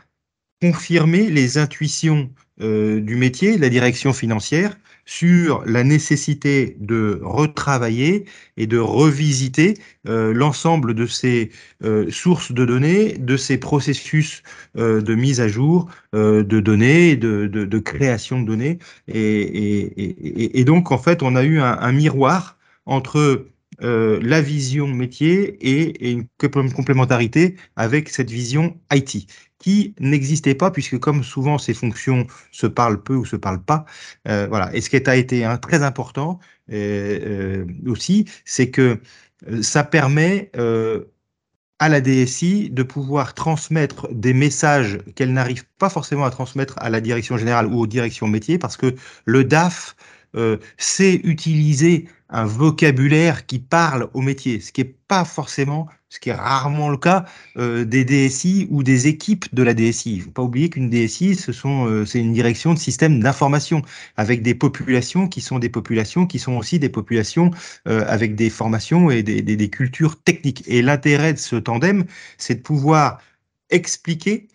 confirmer 0.62 1.30
les 1.30 1.58
intuitions 1.58 2.30
euh, 2.62 3.02
du 3.02 3.16
métier, 3.16 3.58
la 3.58 3.70
direction 3.70 4.14
financière, 4.14 4.78
sur 5.06 5.64
la 5.66 5.84
nécessité 5.84 6.78
de 6.80 7.20
retravailler 7.24 8.26
et 8.58 8.68
de 8.68 8.78
revisiter 8.78 9.76
euh, 10.08 10.34
l'ensemble 10.34 10.94
de 10.94 11.06
ces 11.06 11.52
euh, 11.84 12.10
sources 12.10 12.52
de 12.52 12.66
données, 12.66 13.18
de 13.18 13.38
ces 13.38 13.58
processus 13.58 14.44
euh, 14.78 15.02
de 15.02 15.16
mise 15.16 15.42
à 15.42 15.48
jour 15.48 15.90
de 16.14 16.60
données, 16.60 17.16
de, 17.16 17.48
de, 17.48 17.80
création 17.80 18.40
de 18.40 18.46
données. 18.46 18.78
Et, 19.08 19.42
et, 19.42 20.60
et, 20.60 20.64
donc, 20.64 20.92
en 20.92 21.00
fait, 21.00 21.24
on 21.24 21.36
a 21.36 21.44
eu 21.44 21.60
un 21.60 21.92
miroir 21.92 22.58
entre 22.86 23.48
la 23.84 24.42
vision 24.42 24.88
métier 24.88 25.58
et, 25.62 26.12
une 26.12 26.26
complémentarité 26.40 27.56
avec 27.76 28.10
cette 28.10 28.32
vision 28.32 28.80
IT 28.92 29.28
qui 29.64 29.96
n'existait 29.98 30.56
pas, 30.56 30.72
puisque 30.72 31.00
comme 31.00 31.24
souvent 31.24 31.58
ces 31.58 31.74
fonctions 31.74 32.28
se 32.52 32.68
parlent 32.68 33.02
peu 33.02 33.16
ou 33.16 33.24
se 33.24 33.38
parlent 33.38 33.64
pas, 33.64 33.86
euh, 34.28 34.46
voilà. 34.50 34.76
Et 34.76 34.82
ce 34.82 34.90
qui 34.90 34.98
a 34.98 35.16
été 35.16 35.46
hein, 35.46 35.58
très 35.58 35.84
important 35.84 36.40
euh, 36.70 37.64
euh, 37.64 37.90
aussi, 37.90 38.26
c'est 38.44 38.70
que 38.70 39.00
ça 39.62 39.86
permet 39.86 40.52
à 41.80 41.90
la 41.90 42.02
DSI 42.02 42.70
de 42.70 42.84
pouvoir 42.84 43.34
transmettre 43.34 44.08
des 44.14 44.34
messages 44.34 45.00
qu'elle 45.16 45.34
n'arrive 45.34 45.64
pas 45.80 45.90
forcément 45.90 46.26
à 46.26 46.30
transmettre 46.30 46.76
à 46.78 46.90
la 46.90 47.02
direction 47.02 47.38
générale 47.38 47.68
ou 47.68 47.80
aux 47.80 47.88
directions 47.88 48.28
métiers, 48.28 48.58
parce 48.58 48.78
que 48.78 48.96
le 49.26 49.44
DAF 49.46 49.96
sait 50.78 51.22
utiliser 51.24 52.08
un 52.30 52.46
vocabulaire 52.46 53.46
qui 53.46 53.60
parle 53.60 54.10
au 54.14 54.22
métier, 54.22 54.60
ce 54.60 54.72
qui 54.72 54.82
n'est 54.82 54.96
pas 55.08 55.26
forcément 55.26 55.88
ce 56.14 56.20
qui 56.20 56.30
est 56.30 56.36
rarement 56.36 56.90
le 56.90 56.98
cas 56.98 57.26
euh, 57.58 57.86
des 57.86 58.06
DSI 58.06 58.68
ou 58.70 58.84
des 58.84 59.08
équipes 59.08 59.46
de 59.56 59.64
la 59.64 59.74
DSI. 59.74 60.14
Il 60.14 60.18
ne 60.20 60.24
faut 60.26 60.30
pas 60.30 60.44
oublier 60.44 60.70
qu'une 60.70 60.88
DSI, 60.88 61.36
euh, 61.66 62.06
c'est 62.06 62.20
une 62.20 62.34
direction 62.34 62.76
de 62.76 62.78
système 62.78 63.20
d'information 63.20 63.82
avec 64.16 64.44
des 64.44 64.54
populations 64.54 65.28
qui 65.28 65.42
sont 65.42 65.58
des 65.58 65.70
populations 65.70 66.28
qui 66.28 66.38
sont 66.38 66.56
aussi 66.56 66.78
des 66.78 66.90
populations 66.90 67.50
euh, 67.88 68.06
avec 68.08 68.36
des 68.36 68.52
formations 68.52 69.10
et 69.10 69.24
des, 69.24 69.42
des 69.42 69.70
cultures 69.72 70.22
techniques. 70.22 70.64
Et 70.68 70.84
l'intérêt 70.84 71.34
de 71.34 71.40
ce 71.40 71.56
tandem, 71.56 72.06
c'est 72.38 72.56
de 72.56 72.62
pouvoir 72.62 73.20
expliquer 73.72 74.48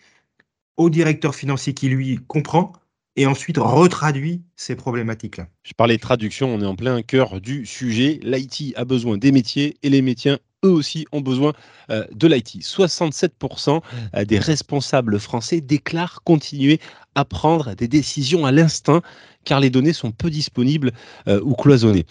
au 0.77 0.89
directeur 0.89 1.35
financier 1.35 1.73
qui 1.73 1.89
lui 1.89 2.21
comprend 2.27 2.71
et 3.17 3.25
ensuite 3.25 3.57
retraduit 3.57 4.43
ces 4.59 4.75
problématiques-là. 4.75 5.47
Je 5.63 5.73
parlais 5.73 5.95
de 5.95 6.01
traduction, 6.01 6.53
on 6.53 6.61
est 6.61 6.65
en 6.65 6.75
plein 6.75 7.01
cœur 7.01 7.39
du 7.39 7.65
sujet. 7.65 8.19
L'IT 8.23 8.73
a 8.75 8.83
besoin 8.83 9.17
des 9.17 9.31
métiers 9.31 9.77
et 9.83 9.89
les 9.89 10.01
métiers 10.01 10.35
eux 10.65 10.69
aussi 10.69 11.05
ont 11.11 11.21
besoin 11.21 11.53
euh, 11.89 12.05
de 12.13 12.27
l'IT. 12.27 12.61
67% 12.61 13.81
euh, 14.15 14.25
des 14.25 14.39
responsables 14.39 15.19
français 15.19 15.61
déclarent 15.61 16.21
continuer 16.23 16.79
à 17.15 17.25
prendre 17.25 17.75
des 17.75 17.87
décisions 17.87 18.45
à 18.45 18.51
l'instinct 18.51 19.01
car 19.45 19.61
les 19.61 19.69
données 19.69 19.93
sont 19.93 20.11
peu 20.11 20.29
disponibles 20.29 20.91
euh, 21.27 21.39
ou 21.43 21.55
cloisonnées. 21.55 22.05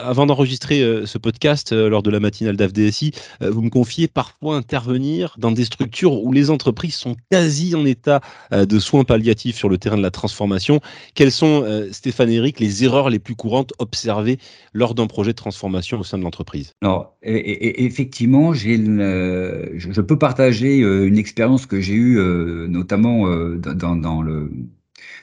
avant 0.00 0.26
d'enregistrer 0.26 0.80
ce 1.04 1.18
podcast 1.18 1.72
lors 1.72 2.02
de 2.02 2.10
la 2.10 2.20
matinale 2.20 2.56
d'AFDSI, 2.56 3.12
vous 3.40 3.62
me 3.62 3.68
confiez 3.68 4.08
parfois 4.08 4.56
intervenir 4.56 5.34
dans 5.38 5.50
des 5.50 5.64
structures 5.64 6.22
où 6.22 6.32
les 6.32 6.50
entreprises 6.50 6.94
sont 6.94 7.16
quasi 7.30 7.74
en 7.74 7.84
état 7.84 8.20
de 8.52 8.78
soins 8.78 9.04
palliatifs 9.04 9.56
sur 9.56 9.68
le 9.68 9.76
terrain 9.76 9.98
de 9.98 10.02
la 10.02 10.12
transformation. 10.12 10.80
Quelles 11.14 11.32
sont, 11.32 11.87
Stéphane 11.92 12.30
Eric, 12.30 12.60
les 12.60 12.84
erreurs 12.84 13.10
les 13.10 13.18
plus 13.18 13.34
courantes 13.34 13.72
observées 13.78 14.38
lors 14.72 14.94
d'un 14.94 15.06
projet 15.06 15.32
de 15.32 15.36
transformation 15.36 15.98
au 16.00 16.04
sein 16.04 16.18
de 16.18 16.22
l'entreprise? 16.22 16.74
Alors, 16.82 17.16
effectivement, 17.22 18.52
j'ai 18.52 18.76
je, 18.76 20.00
peux 20.00 20.18
partager 20.18 20.82
euh, 20.82 21.06
une 21.06 21.18
expérience 21.18 21.66
que 21.66 21.80
j'ai 21.80 21.94
eue 21.94 22.18
euh, 22.18 22.66
notamment 22.68 23.28
euh, 23.28 23.56
dans, 23.56 24.24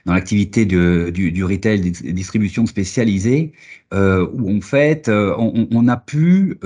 l'activité 0.05 0.65
du, 0.65 1.43
retail 1.43 1.81
distribution 1.81 2.65
spécialisée, 2.65 3.53
où 3.91 4.55
en 4.55 4.61
fait 4.61 5.09
on, 5.09 5.87
a 5.87 5.97
pu 5.97 6.59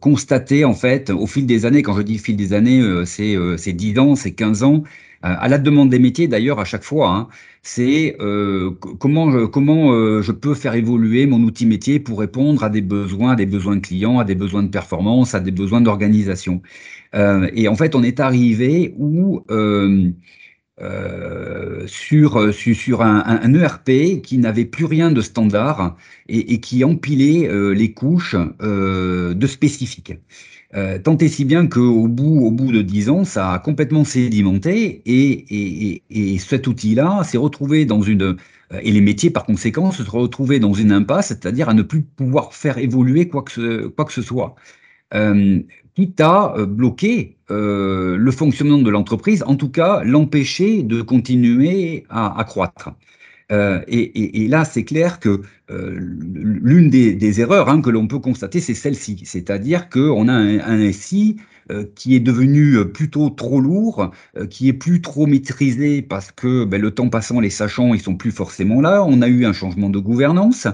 constater 0.00 0.64
en 0.64 0.74
fait 0.74 1.10
au 1.10 1.26
fil 1.26 1.46
des 1.46 1.66
années, 1.66 1.82
quand 1.82 1.96
je 1.96 2.02
dis 2.02 2.18
fil 2.18 2.36
des 2.36 2.52
années, 2.52 2.82
c'est 3.06 3.72
10 3.72 3.98
ans, 3.98 4.16
c'est 4.16 4.32
15 4.32 4.62
ans, 4.64 4.82
à 5.22 5.48
la 5.48 5.58
demande 5.58 5.90
des 5.90 5.98
métiers 5.98 6.28
d'ailleurs 6.28 6.58
à 6.60 6.64
chaque 6.64 6.82
fois, 6.82 7.10
hein, 7.10 7.28
c'est 7.62 8.16
euh, 8.20 8.72
comment, 8.98 9.30
euh, 9.30 10.20
je 10.22 10.32
peux 10.32 10.54
faire 10.54 10.74
évoluer 10.74 11.26
mon 11.26 11.40
outil 11.42 11.64
métier 11.66 12.00
pour 12.00 12.18
répondre 12.18 12.64
à 12.64 12.70
des 12.70 12.80
besoins, 12.80 13.32
à 13.32 13.36
des 13.36 13.46
besoins 13.46 13.76
de 13.76 13.80
clients, 13.80 14.18
à 14.18 14.24
des 14.24 14.34
besoins 14.34 14.64
de 14.64 14.68
performance, 14.68 15.34
à 15.34 15.40
des 15.40 15.52
besoins 15.52 15.80
d'organisation. 15.80 16.60
Euh, 17.14 17.48
et 17.54 17.68
en 17.68 17.76
fait, 17.76 17.94
on 17.94 18.02
est 18.02 18.18
arrivé 18.20 18.94
sur, 21.86 23.02
un, 23.02 23.54
ERP 23.54 24.22
qui 24.22 24.38
n'avait 24.38 24.64
plus 24.64 24.84
rien 24.84 25.12
de 25.12 25.20
standard 25.20 25.96
et 26.28 26.60
qui 26.60 26.82
empilait 26.84 27.48
les 27.74 27.92
couches 27.92 28.36
de 28.60 29.46
spécifiques. 29.46 30.14
Euh, 30.74 30.98
tant 30.98 31.16
et 31.18 31.28
si 31.28 31.44
bien 31.44 31.66
qu'au 31.66 32.08
bout, 32.08 32.46
au 32.46 32.50
bout 32.50 32.72
de 32.72 32.80
dix 32.82 33.10
ans, 33.10 33.24
ça 33.24 33.52
a 33.52 33.58
complètement 33.58 34.04
sédimenté 34.04 35.02
et, 35.04 35.94
et, 35.94 36.02
et, 36.08 36.38
cet 36.38 36.66
outil-là 36.66 37.24
s'est 37.24 37.36
retrouvé 37.36 37.84
dans 37.84 38.00
une 38.00 38.22
euh, 38.22 38.80
et 38.82 38.90
les 38.90 39.02
métiers 39.02 39.30
par 39.30 39.44
conséquent 39.44 39.90
se 39.90 40.02
sont 40.02 40.20
retrouvés 40.20 40.60
dans 40.60 40.72
une 40.72 40.92
impasse, 40.92 41.28
c'est-à-dire 41.28 41.68
à 41.68 41.74
ne 41.74 41.82
plus 41.82 42.02
pouvoir 42.02 42.54
faire 42.54 42.78
évoluer 42.78 43.28
quoi 43.28 43.42
que 43.42 43.52
ce, 43.52 43.86
quoi 43.88 44.06
que 44.06 44.12
ce 44.12 44.22
soit. 44.22 44.54
Euh, 45.14 45.60
quitte 45.94 46.20
à 46.20 46.54
euh, 46.56 46.66
bloquer 46.66 47.36
euh, 47.50 48.16
le 48.16 48.30
fonctionnement 48.30 48.78
de 48.78 48.90
l'entreprise, 48.90 49.42
en 49.46 49.56
tout 49.56 49.68
cas 49.70 50.02
l'empêcher 50.04 50.82
de 50.82 51.02
continuer 51.02 52.06
à, 52.08 52.38
à 52.38 52.44
croître. 52.44 52.90
Euh, 53.50 53.80
et, 53.88 54.46
là, 54.48 54.64
c'est 54.64 54.84
clair 54.84 55.20
que 55.20 55.42
euh, 55.70 55.96
l'une 55.98 56.90
des, 56.90 57.40
erreurs 57.40 57.68
hein, 57.68 57.80
que 57.80 57.90
l'on 57.90 58.06
peut 58.06 58.18
constater, 58.18 58.60
c'est 58.60 58.74
celle-ci. 58.74 59.22
C'est-à-dire 59.24 59.88
qu'on 59.88 60.28
a 60.28 60.32
un, 60.32 60.92
SI 60.92 61.36
euh, 61.70 61.84
qui 61.94 62.14
est 62.14 62.20
devenu 62.20 62.84
plutôt 62.92 63.30
trop 63.30 63.60
lourd, 63.60 64.10
qui 64.50 64.68
est 64.68 64.72
plus 64.72 65.00
trop 65.00 65.26
maîtrisé 65.26 66.02
parce 66.02 66.32
que 66.32 66.64
ben, 66.64 66.80
le 66.80 66.90
temps 66.90 67.08
passant, 67.08 67.40
les 67.40 67.50
sachants, 67.50 67.94
ils 67.94 68.00
sont 68.00 68.16
plus 68.16 68.32
forcément 68.32 68.80
là. 68.80 69.04
On 69.04 69.22
a 69.22 69.28
eu 69.28 69.44
un 69.44 69.52
changement 69.52 69.90
de 69.90 69.98
gouvernance. 69.98 70.66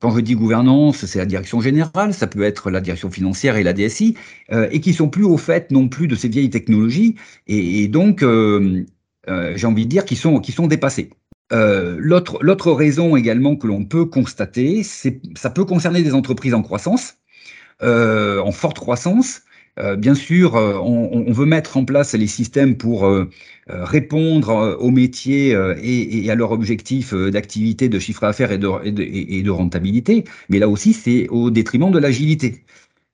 Quand 0.00 0.10
je 0.10 0.20
dis 0.20 0.34
gouvernance, 0.34 1.04
c'est 1.04 1.18
la 1.18 1.26
direction 1.26 1.60
générale, 1.60 2.14
ça 2.14 2.26
peut 2.26 2.42
être 2.42 2.70
la 2.70 2.80
direction 2.80 3.10
financière 3.10 3.56
et 3.56 3.62
la 3.62 3.74
DSI, 3.74 4.16
et 4.50 4.80
qui 4.80 4.94
sont 4.94 5.10
plus 5.10 5.24
au 5.24 5.36
fait 5.36 5.70
non 5.70 5.88
plus 5.88 6.08
de 6.08 6.14
ces 6.14 6.28
vieilles 6.28 6.48
technologies, 6.48 7.16
et, 7.46 7.86
donc 7.88 8.24
j'ai 8.24 9.66
envie 9.66 9.84
de 9.84 9.90
dire 9.90 10.06
qu'ils 10.06 10.16
sont, 10.16 10.40
qui 10.40 10.52
sont 10.52 10.68
dépassés. 10.68 11.10
Euh, 11.52 11.96
L'autre 11.98 12.72
raison 12.72 13.16
également 13.16 13.56
que 13.56 13.66
l'on 13.66 13.84
peut 13.84 14.04
constater, 14.04 14.82
c'est 14.82 15.20
ça 15.36 15.50
peut 15.50 15.64
concerner 15.64 16.02
des 16.02 16.14
entreprises 16.14 16.54
en 16.54 16.62
croissance, 16.62 17.16
euh, 17.82 18.40
en 18.40 18.52
forte 18.52 18.78
croissance. 18.78 19.42
Euh, 19.78 19.96
bien 19.96 20.14
sûr, 20.14 20.56
euh, 20.56 20.74
on, 20.74 21.24
on, 21.28 21.32
veut 21.32 21.46
mettre 21.46 21.76
en 21.76 21.84
place 21.84 22.14
les 22.14 22.26
systèmes 22.26 22.76
pour 22.76 23.08
répondre 23.68 24.76
aux 24.80 24.90
métiers 24.90 25.50
et, 25.82 26.24
et, 26.24 26.30
à 26.30 26.34
leurs 26.34 26.52
objectifs 26.52 27.14
d'activité, 27.14 27.88
de 27.88 27.98
chiffre 27.98 28.22
d'affaires 28.22 28.52
et, 28.52 28.56
et 28.56 29.42
de 29.42 29.50
rentabilité, 29.50 30.24
mais 30.48 30.58
là 30.58 30.68
aussi, 30.68 30.92
c'est 30.92 31.28
au 31.28 31.50
détriment 31.50 31.90
de 31.92 31.98
l'agilité. 31.98 32.64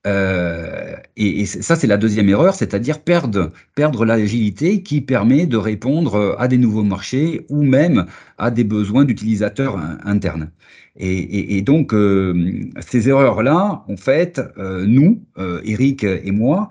Euh, 0.06 0.94
et, 1.16 1.46
ça, 1.46 1.74
c'est 1.76 1.86
la 1.86 1.96
deuxième 1.96 2.28
erreur, 2.28 2.54
c'est-à-dire 2.54 3.00
perdre, 3.00 3.52
perdre 3.74 4.04
l'agilité 4.04 4.82
qui 4.82 5.00
permet 5.00 5.46
de 5.46 5.56
répondre 5.56 6.36
à 6.38 6.48
des 6.48 6.58
nouveaux 6.58 6.84
marchés 6.84 7.44
ou 7.48 7.62
même 7.62 8.06
à 8.38 8.50
des 8.50 8.64
besoins 8.64 9.04
d'utilisateurs 9.04 9.78
internes. 10.04 10.50
Et, 10.98 11.60
donc, 11.60 11.92
euh, 11.92 12.32
ces 12.80 13.10
erreurs-là, 13.10 13.84
en 13.86 13.96
fait, 13.98 14.40
euh, 14.56 14.86
nous, 14.86 15.20
Eric 15.64 16.04
et 16.04 16.30
moi, 16.30 16.70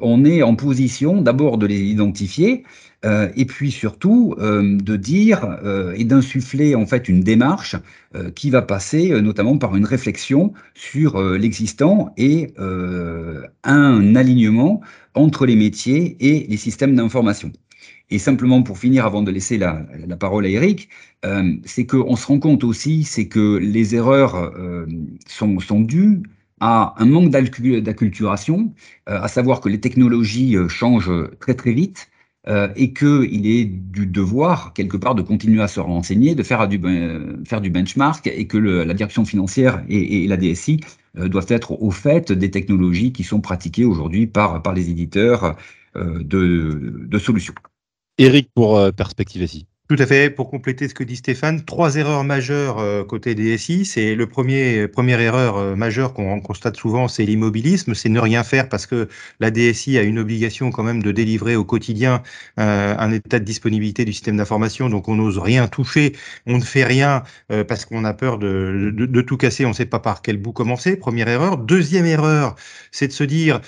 on 0.00 0.24
est 0.24 0.42
en 0.42 0.54
position 0.54 1.20
d'abord 1.20 1.58
de 1.58 1.66
les 1.66 1.80
identifier, 1.80 2.62
euh, 3.04 3.30
et 3.36 3.44
puis 3.44 3.70
surtout 3.70 4.34
euh, 4.38 4.76
de 4.78 4.96
dire 4.96 5.44
euh, 5.62 5.92
et 5.96 6.04
d'insuffler 6.04 6.74
en 6.74 6.86
fait 6.86 7.08
une 7.08 7.20
démarche 7.20 7.76
qui 8.34 8.48
va 8.48 8.62
passer 8.62 9.10
notamment 9.20 9.58
par 9.58 9.76
une 9.76 9.84
réflexion 9.84 10.54
sur 10.72 11.20
l'existant 11.20 12.14
et 12.16 12.54
un 12.56 14.16
alignement 14.16 14.80
entre 15.12 15.44
les 15.44 15.54
métiers 15.54 16.16
et 16.20 16.46
les 16.48 16.56
systèmes 16.56 16.94
d'information. 16.94 17.52
Et 18.08 18.18
simplement 18.18 18.62
pour 18.62 18.78
finir, 18.78 19.04
avant 19.04 19.20
de 19.20 19.30
laisser 19.30 19.58
la, 19.58 19.84
parole 20.18 20.46
à 20.46 20.48
Eric, 20.48 20.88
c'est 21.66 21.84
qu'on 21.84 22.16
se 22.16 22.26
rend 22.26 22.38
compte 22.38 22.64
aussi, 22.64 23.04
c'est 23.04 23.28
que 23.28 23.58
les 23.58 23.94
erreurs 23.94 24.54
sont 25.26 25.80
dues 25.80 26.22
à 26.60 26.94
un 26.96 27.04
manque 27.04 27.28
d'acculturation, 27.28 28.72
à 29.04 29.28
savoir 29.28 29.60
que 29.60 29.68
les 29.68 29.80
technologies 29.80 30.56
changent 30.70 31.28
très 31.38 31.52
très 31.52 31.74
vite 31.74 32.08
euh, 32.48 32.68
et 32.76 32.92
qu'il 32.92 33.46
est 33.46 33.64
du 33.64 34.06
devoir, 34.06 34.72
quelque 34.72 34.96
part, 34.96 35.14
de 35.14 35.22
continuer 35.22 35.62
à 35.62 35.68
se 35.68 35.80
renseigner, 35.80 36.34
de 36.34 36.42
faire 36.42 36.68
du, 36.68 36.78
ben, 36.78 37.44
faire 37.44 37.60
du 37.60 37.70
benchmark, 37.70 38.26
et 38.26 38.46
que 38.46 38.58
la 38.58 38.94
direction 38.94 39.24
financière 39.24 39.82
et, 39.88 40.26
la 40.28 40.36
DSI 40.36 40.80
euh, 41.18 41.28
doivent 41.28 41.46
être 41.48 41.82
au 41.82 41.90
fait 41.90 42.32
des 42.32 42.50
technologies 42.50 43.12
qui 43.12 43.24
sont 43.24 43.40
pratiquées 43.40 43.84
aujourd'hui 43.84 44.26
par, 44.26 44.62
les 44.74 44.90
éditeurs 44.90 45.56
euh, 45.96 46.22
de, 46.22 47.04
de 47.06 47.18
solutions. 47.18 47.54
Eric, 48.18 48.50
pour 48.54 48.78
euh, 48.78 48.92
Perspective 48.92 49.42
ici. 49.42 49.66
Tout 49.88 49.94
à 50.00 50.06
fait. 50.06 50.30
Pour 50.30 50.50
compléter 50.50 50.88
ce 50.88 50.94
que 50.94 51.04
dit 51.04 51.14
Stéphane, 51.14 51.64
trois 51.64 51.94
erreurs 51.94 52.24
majeures 52.24 52.80
euh, 52.80 53.04
côté 53.04 53.36
DSI. 53.36 53.84
C'est 53.84 54.16
le 54.16 54.26
premier 54.26 54.88
première 54.88 55.20
erreur 55.20 55.58
euh, 55.58 55.76
majeure 55.76 56.12
qu'on 56.12 56.40
constate 56.40 56.74
souvent, 56.74 57.06
c'est 57.06 57.24
l'immobilisme, 57.24 57.94
c'est 57.94 58.08
ne 58.08 58.18
rien 58.18 58.42
faire 58.42 58.68
parce 58.68 58.84
que 58.86 59.08
la 59.38 59.52
DSI 59.52 59.96
a 59.96 60.02
une 60.02 60.18
obligation 60.18 60.72
quand 60.72 60.82
même 60.82 61.04
de 61.04 61.12
délivrer 61.12 61.54
au 61.54 61.64
quotidien 61.64 62.24
euh, 62.58 62.96
un 62.98 63.12
état 63.12 63.38
de 63.38 63.44
disponibilité 63.44 64.04
du 64.04 64.12
système 64.12 64.38
d'information. 64.38 64.88
Donc 64.90 65.06
on 65.06 65.14
n'ose 65.14 65.38
rien 65.38 65.68
toucher, 65.68 66.14
on 66.46 66.58
ne 66.58 66.64
fait 66.64 66.82
rien 66.82 67.22
parce 67.68 67.84
qu'on 67.84 68.04
a 68.04 68.12
peur 68.12 68.38
de, 68.38 68.90
de, 68.92 69.06
de, 69.06 69.20
tout 69.20 69.36
casser. 69.36 69.64
On 69.66 69.68
ne 69.68 69.74
sait 69.74 69.86
pas 69.86 70.00
par 70.00 70.20
quel 70.20 70.36
bout 70.36 70.52
commencer. 70.52 70.96
Première 70.96 71.28
erreur. 71.28 71.58
Deuxième 71.58 72.06
erreur, 72.06 72.56
c'est 72.90 73.06
de 73.06 73.12
se 73.12 73.22
dire 73.22 73.60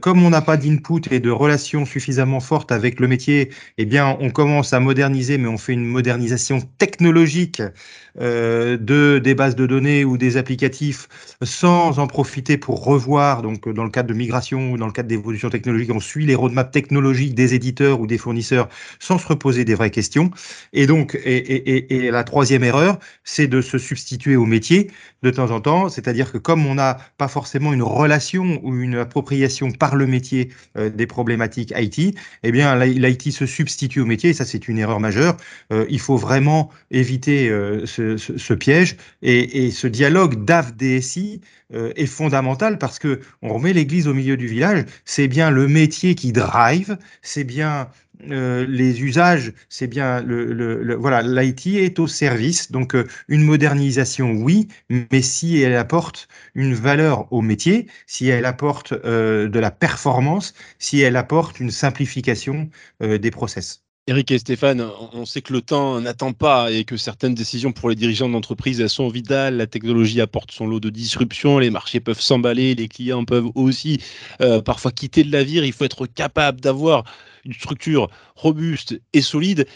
comme 0.00 0.24
on 0.24 0.30
n'a 0.30 0.40
pas 0.40 0.56
d'input 0.56 1.02
et 1.10 1.20
de 1.20 1.30
relations 1.30 1.84
suffisamment 1.84 2.40
fortes 2.40 2.72
avec 2.72 2.98
le 2.98 3.08
métier, 3.08 3.50
eh 3.78 3.84
bien 3.84 4.16
on 4.20 4.30
commence 4.30 4.72
à 4.72 4.80
moderniser, 4.80 5.36
mais 5.38 5.49
on 5.50 5.58
fait 5.58 5.74
une 5.74 5.84
modernisation 5.84 6.60
technologique 6.78 7.62
euh, 8.20 8.76
de 8.76 9.18
des 9.18 9.34
bases 9.34 9.56
de 9.56 9.66
données 9.66 10.04
ou 10.04 10.16
des 10.18 10.36
applicatifs 10.36 11.08
sans 11.42 11.98
en 11.98 12.06
profiter 12.06 12.56
pour 12.56 12.84
revoir. 12.84 13.42
Donc, 13.42 13.68
dans 13.68 13.84
le 13.84 13.90
cadre 13.90 14.08
de 14.08 14.14
migration 14.14 14.72
ou 14.72 14.76
dans 14.76 14.86
le 14.86 14.92
cadre 14.92 15.08
d'évolution 15.08 15.50
technologique, 15.50 15.90
on 15.92 16.00
suit 16.00 16.26
les 16.26 16.34
roadmaps 16.34 16.70
technologiques 16.70 17.34
des 17.34 17.54
éditeurs 17.54 18.00
ou 18.00 18.06
des 18.06 18.18
fournisseurs 18.18 18.68
sans 18.98 19.18
se 19.18 19.26
reposer 19.26 19.64
des 19.64 19.74
vraies 19.74 19.90
questions. 19.90 20.30
Et 20.72 20.86
donc, 20.86 21.18
et, 21.24 22.06
et, 22.06 22.10
la 22.10 22.24
troisième 22.24 22.64
erreur, 22.64 22.98
c'est 23.24 23.46
de 23.46 23.60
se 23.60 23.78
substituer 23.78 24.36
au 24.36 24.46
métier 24.46 24.90
de 25.22 25.30
temps 25.30 25.50
en 25.50 25.60
temps. 25.60 25.88
C'est-à-dire 25.88 26.32
que 26.32 26.38
comme 26.38 26.66
on 26.66 26.74
n'a 26.74 26.98
pas 27.18 27.28
forcément 27.28 27.72
une 27.72 27.82
relation 27.82 28.60
ou 28.62 28.76
une 28.76 28.96
appropriation 28.96 29.70
par 29.70 29.96
le 29.96 30.06
métier 30.06 30.50
euh, 30.76 30.90
des 30.90 31.06
problématiques 31.06 31.72
IT, 31.76 32.16
eh 32.42 32.52
bien, 32.52 32.76
l'IT 32.84 33.32
se 33.32 33.46
substitue 33.46 34.00
au 34.00 34.06
métier. 34.06 34.30
Et 34.30 34.34
ça, 34.34 34.44
c'est 34.44 34.68
une 34.68 34.78
erreur 34.78 35.00
majeure. 35.00 35.36
Euh, 35.72 35.86
il 35.90 36.00
faut 36.00 36.16
vraiment 36.16 36.70
éviter 36.90 37.48
euh, 37.48 37.86
ce, 37.86 37.99
ce, 38.16 38.54
piège 38.54 38.96
et, 39.22 39.70
ce 39.70 39.86
dialogue 39.86 40.44
DAF-DSI 40.44 41.40
euh, 41.74 41.92
est 41.96 42.06
fondamental 42.06 42.78
parce 42.78 42.98
que 42.98 43.20
on 43.42 43.54
remet 43.54 43.72
l'église 43.72 44.08
au 44.08 44.14
milieu 44.14 44.36
du 44.36 44.46
village. 44.46 44.84
C'est 45.04 45.28
bien 45.28 45.50
le 45.50 45.68
métier 45.68 46.14
qui 46.14 46.32
drive, 46.32 46.98
c'est 47.22 47.44
bien 47.44 47.88
euh, 48.30 48.66
les 48.68 49.02
usages, 49.02 49.52
c'est 49.68 49.86
bien 49.86 50.20
le, 50.22 50.94
voilà, 50.96 51.22
l'IT 51.22 51.66
est 51.66 51.98
au 51.98 52.06
service. 52.06 52.70
Donc 52.72 52.94
euh, 52.94 53.06
une 53.28 53.42
modernisation, 53.42 54.32
oui, 54.32 54.68
mais 54.88 55.22
si 55.22 55.60
elle 55.60 55.76
apporte 55.76 56.28
une 56.54 56.74
valeur 56.74 57.32
au 57.32 57.42
métier, 57.42 57.86
si 58.06 58.28
elle 58.28 58.44
apporte 58.44 58.92
de 58.94 59.58
la 59.58 59.70
performance, 59.70 60.54
si 60.78 61.00
elle 61.00 61.16
apporte 61.16 61.60
une 61.60 61.70
simplification 61.70 62.68
des 63.00 63.30
process. 63.30 63.82
Eric 64.06 64.30
et 64.32 64.38
Stéphane, 64.38 64.80
on 65.12 65.24
sait 65.24 65.42
que 65.42 65.52
le 65.52 65.60
temps 65.62 66.00
n'attend 66.00 66.32
pas 66.32 66.72
et 66.72 66.84
que 66.84 66.96
certaines 66.96 67.34
décisions 67.34 67.70
pour 67.70 67.90
les 67.90 67.94
dirigeants 67.94 68.28
d'entreprise 68.28 68.84
sont 68.88 69.08
vitales. 69.08 69.56
La 69.56 69.66
technologie 69.66 70.20
apporte 70.20 70.50
son 70.50 70.66
lot 70.66 70.80
de 70.80 70.90
disruptions, 70.90 71.58
les 71.58 71.70
marchés 71.70 72.00
peuvent 72.00 72.20
s'emballer, 72.20 72.74
les 72.74 72.88
clients 72.88 73.24
peuvent 73.24 73.50
aussi 73.54 73.98
euh, 74.40 74.62
parfois 74.62 74.90
quitter 74.90 75.22
le 75.22 75.30
navire. 75.30 75.64
Il 75.64 75.72
faut 75.72 75.84
être 75.84 76.06
capable 76.06 76.60
d'avoir 76.60 77.04
une 77.44 77.52
structure 77.52 78.08
robuste 78.34 79.00
et 79.12 79.20
solide. 79.20 79.66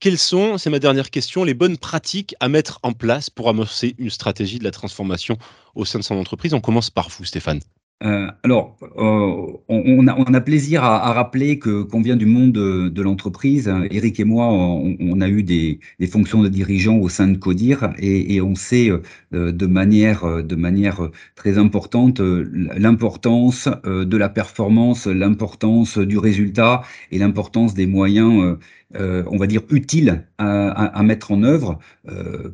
Quelles 0.00 0.18
sont, 0.18 0.58
c'est 0.58 0.70
ma 0.70 0.80
dernière 0.80 1.10
question, 1.10 1.44
les 1.44 1.54
bonnes 1.54 1.78
pratiques 1.78 2.34
à 2.40 2.48
mettre 2.48 2.80
en 2.82 2.92
place 2.94 3.30
pour 3.30 3.48
amorcer 3.48 3.94
une 3.98 4.10
stratégie 4.10 4.58
de 4.58 4.64
la 4.64 4.72
transformation 4.72 5.38
au 5.74 5.84
sein 5.84 6.00
de 6.00 6.04
son 6.04 6.16
entreprise? 6.16 6.52
On 6.52 6.60
commence 6.60 6.90
par 6.90 7.10
vous, 7.10 7.24
Stéphane. 7.24 7.60
Euh, 8.02 8.28
alors, 8.42 8.76
euh, 8.98 9.52
on, 9.68 10.06
a, 10.06 10.40
plaisir 10.40 10.84
à, 10.84 11.12
rappeler 11.12 11.58
que 11.58 11.82
qu'on 11.82 12.02
vient 12.02 12.16
du 12.16 12.26
monde 12.26 12.52
de, 12.52 13.02
l'entreprise. 13.02 13.72
Eric 13.90 14.20
et 14.20 14.24
moi, 14.24 14.46
on, 14.48 15.20
a 15.20 15.28
eu 15.28 15.42
des, 15.42 15.80
fonctions 16.10 16.42
de 16.42 16.48
dirigeants 16.48 16.98
au 16.98 17.08
sein 17.08 17.28
de 17.28 17.38
Codir 17.38 17.94
et, 17.98 18.40
on 18.42 18.54
sait 18.56 18.90
euh, 18.90 19.52
de 19.52 19.66
manière 19.66 21.10
très 21.34 21.56
importante 21.56 22.20
l'importance 22.20 23.68
de 23.84 24.16
la 24.16 24.28
performance, 24.28 25.06
l'importance 25.06 25.96
du 25.98 26.18
résultat 26.18 26.82
et 27.10 27.18
l'importance 27.18 27.74
des 27.74 27.86
moyens. 27.86 28.58
on 28.94 29.36
va 29.38 29.46
dire 29.46 29.62
utiles 29.70 30.26
à, 30.38 31.02
mettre 31.02 31.32
en 31.32 31.42
œuvre 31.42 31.78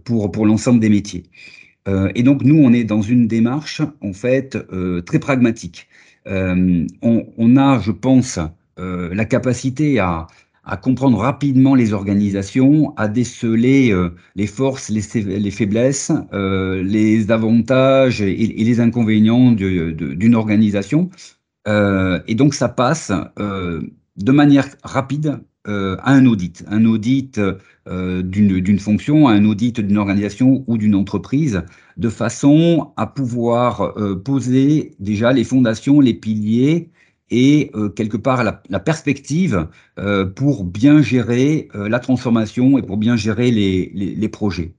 pour 0.05 0.47
l'ensemble 0.47 0.81
des 0.81 0.91
métiers. 0.91 1.25
Euh, 1.89 2.11
et 2.15 2.23
donc, 2.23 2.43
nous, 2.43 2.57
on 2.57 2.73
est 2.73 2.85
dans 2.85 3.03
une 3.03 3.27
démarche, 3.27 3.83
en 4.01 4.13
fait, 4.13 4.57
euh, 4.73 5.01
très 5.03 5.19
pragmatique. 5.19 5.89
Euh, 6.27 6.87
on, 7.03 7.27
on, 7.39 7.57
a, 7.57 7.81
je 7.81 7.91
pense, 7.91 8.39
euh, 8.79 9.15
la 9.15 9.25
capacité 9.25 9.99
à, 9.99 10.27
à, 10.65 10.77
comprendre 10.77 11.19
rapidement 11.19 11.75
les 11.75 11.93
organisations, 11.93 12.95
à 12.97 13.09
déceler 13.09 13.93
euh, 13.93 14.11
les 14.37 14.47
forces, 14.47 14.91
les, 14.91 15.03
les 15.23 15.51
faiblesses, 15.51 16.13
les 16.33 17.31
avantages 17.31 18.21
et, 18.21 18.35
les 18.35 18.81
inconvénients 18.81 19.53
d'une 19.53 20.35
organisation. 20.35 21.11
et 21.67 22.35
donc, 22.35 22.55
ça 22.55 22.69
passe 22.69 23.13
de 24.21 24.33
manière 24.33 24.69
rapide 24.83 25.27
euh, 25.29 25.50
à 25.67 26.13
un 26.13 26.27
audit, 26.27 26.65
un 26.69 26.85
audit 26.87 27.41
euh, 27.89 28.23
d'une 28.23 28.79
fonction, 28.79 29.29
un 29.29 29.45
audit 29.45 29.81
d'une 29.81 29.99
organisation 29.99 30.65
ou 30.67 30.79
d'une 30.79 30.95
entreprise, 30.95 31.63
de 31.97 32.09
façon 32.09 32.93
à 32.97 33.07
pouvoir 33.07 33.99
euh, 33.99 34.17
poser 34.17 34.93
déjà 35.01 35.33
les 35.33 35.45
fondations, 35.45 36.01
les 36.01 36.15
piliers 36.15 36.91
et 37.31 37.71
euh, 37.75 37.89
quelque 37.89 38.17
part 38.17 38.45
la, 38.45 38.81
perspective 38.81 39.69
euh, 39.99 40.27
pour 40.27 40.65
bien 40.65 41.01
gérer 41.03 41.69
euh, 41.75 41.89
la 41.89 42.01
transformation 42.01 42.79
et 42.79 42.83
pour 42.83 42.97
bien 42.97 43.17
gérer 43.17 43.51
les, 43.51 43.91
les, 43.95 44.15
les 44.15 44.29
projets. 44.29 44.75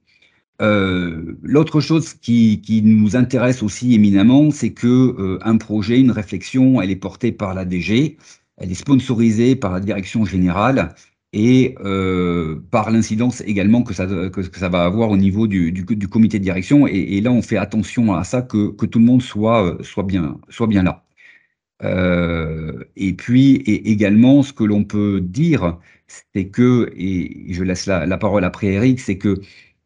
L'autre 1.41 1.82
chose 1.82 2.13
qui, 2.13 2.62
qui, 2.62 2.84
nous 2.84 3.15
intéresse 3.15 3.63
aussi 3.63 3.96
éminemment, 3.96 4.52
c'est 4.52 4.74
que 4.74 5.39
un 5.41 5.58
projet, 5.58 6.00
une 6.00 6.12
réflexion, 6.12 6.80
elle 6.80 6.91
est 6.91 6.96
portée 6.96 7.32
par 7.32 7.56
la 7.56 7.65
DG, 7.65 8.17
elle 8.62 8.71
est 8.71 8.76
sponsorisée 8.76 9.56
par 9.56 9.74
la 9.74 9.80
direction 9.80 10.24
générale 10.24 10.93
et 11.34 11.76
euh, 11.84 12.60
par 12.71 12.91
l'incidence 12.91 13.41
également 13.41 13.84
que 13.84 13.93
ça, 13.93 14.06
que, 14.06 14.43
ça 14.43 14.69
va 14.69 14.84
avoir 14.84 15.10
au 15.10 15.17
niveau 15.17 15.47
du, 15.47 15.71
du, 15.71 16.08
comité 16.08 16.38
de 16.39 16.43
direction. 16.43 16.88
Et, 16.88 17.21
là, 17.21 17.32
on 17.32 17.41
fait 17.41 17.58
attention 17.58 18.13
à 18.13 18.24
ça, 18.24 18.41
que, 18.41 18.71
que 18.71 18.86
tout 18.86 19.00
le 19.00 19.06
monde 19.06 19.21
soit, 19.21 19.78
soit, 19.82 20.04
bien, 20.04 20.39
soit 20.50 20.67
bien 20.67 20.84
là. 20.84 21.04
Euh, 21.84 22.84
et 22.95 23.13
puis 23.13 23.56
et 23.56 23.91
également, 23.91 24.43
ce 24.43 24.54
que 24.54 24.63
l'on 24.63 24.84
peut 24.84 25.19
dire, 25.21 25.80
c'est 26.34 26.47
que, 26.47 26.91
et 26.95 27.54
je 27.54 27.63
laisse 27.63 27.88
la, 27.88 28.06
la 28.06 28.17
parole 28.17 28.43
après 28.43 28.67
Eric, 28.67 29.00
c'est 29.00 29.17
que 29.17 29.41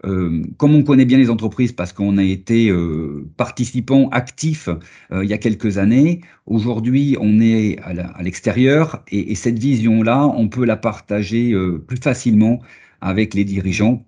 euh, 0.05 0.43
comme 0.57 0.75
on 0.75 0.83
connaît 0.83 1.05
bien 1.05 1.17
les 1.17 1.29
entreprises 1.29 1.71
parce 1.71 1.91
qu'on 1.91 2.17
a 2.17 2.23
été 2.23 2.69
euh, 2.69 3.27
participant 3.37 4.09
actif 4.09 4.69
euh, 5.11 5.23
il 5.23 5.29
y 5.29 5.33
a 5.33 5.37
quelques 5.37 5.77
années, 5.77 6.21
aujourd'hui 6.45 7.17
on 7.19 7.39
est 7.39 7.79
à 7.79 8.21
l'extérieur 8.21 9.03
et, 9.11 9.31
et, 9.31 9.35
cette 9.35 9.57
vision-là, 9.57 10.27
on 10.27 10.47
peut 10.47 10.65
la 10.65 10.77
partager 10.77 11.53
euh, 11.53 11.83
plus 11.85 11.97
facilement 11.97 12.61
avec 13.01 13.33
les 13.33 13.45
dirigeants 13.45 14.05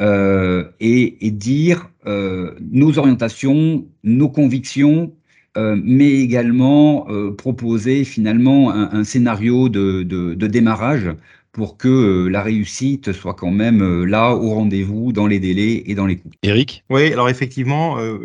et, 0.00 1.30
dire 1.30 1.90
nos 2.04 2.98
orientations, 2.98 3.86
nos 4.02 4.28
convictions, 4.28 5.14
mais 5.56 6.10
également 6.14 7.06
proposer 7.38 8.02
finalement 8.02 8.72
un, 8.72 9.04
scénario 9.04 9.68
de 9.68 10.46
démarrage 10.48 11.14
pour 11.54 11.78
que 11.78 11.88
euh, 11.88 12.28
la 12.28 12.42
réussite 12.42 13.12
soit 13.12 13.34
quand 13.34 13.52
même 13.52 13.80
euh, 13.80 14.04
là 14.04 14.34
au 14.34 14.50
rendez-vous 14.50 15.12
dans 15.12 15.26
les 15.26 15.38
délais 15.38 15.84
et 15.86 15.94
dans 15.94 16.04
les 16.04 16.16
coûts. 16.16 16.30
Eric 16.42 16.84
Oui, 16.90 17.12
alors 17.12 17.30
effectivement, 17.30 17.98
euh, 17.98 18.18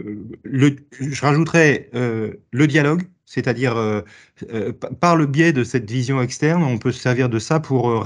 le, 0.43 0.75
je 0.99 1.21
rajouterais 1.21 1.89
euh, 1.93 2.33
le 2.51 2.67
dialogue, 2.67 3.03
c'est-à-dire 3.29 3.77
euh, 3.77 4.01
euh, 4.51 4.73
par 4.99 5.15
le 5.15 5.27
biais 5.27 5.53
de 5.53 5.63
cette 5.63 5.89
vision 5.89 6.19
externe, 6.19 6.63
on 6.63 6.79
peut 6.79 6.91
se 6.91 6.99
servir 6.99 7.29
de 7.29 7.37
ça 7.37 7.59
pour 7.59 7.91
euh, 7.91 8.03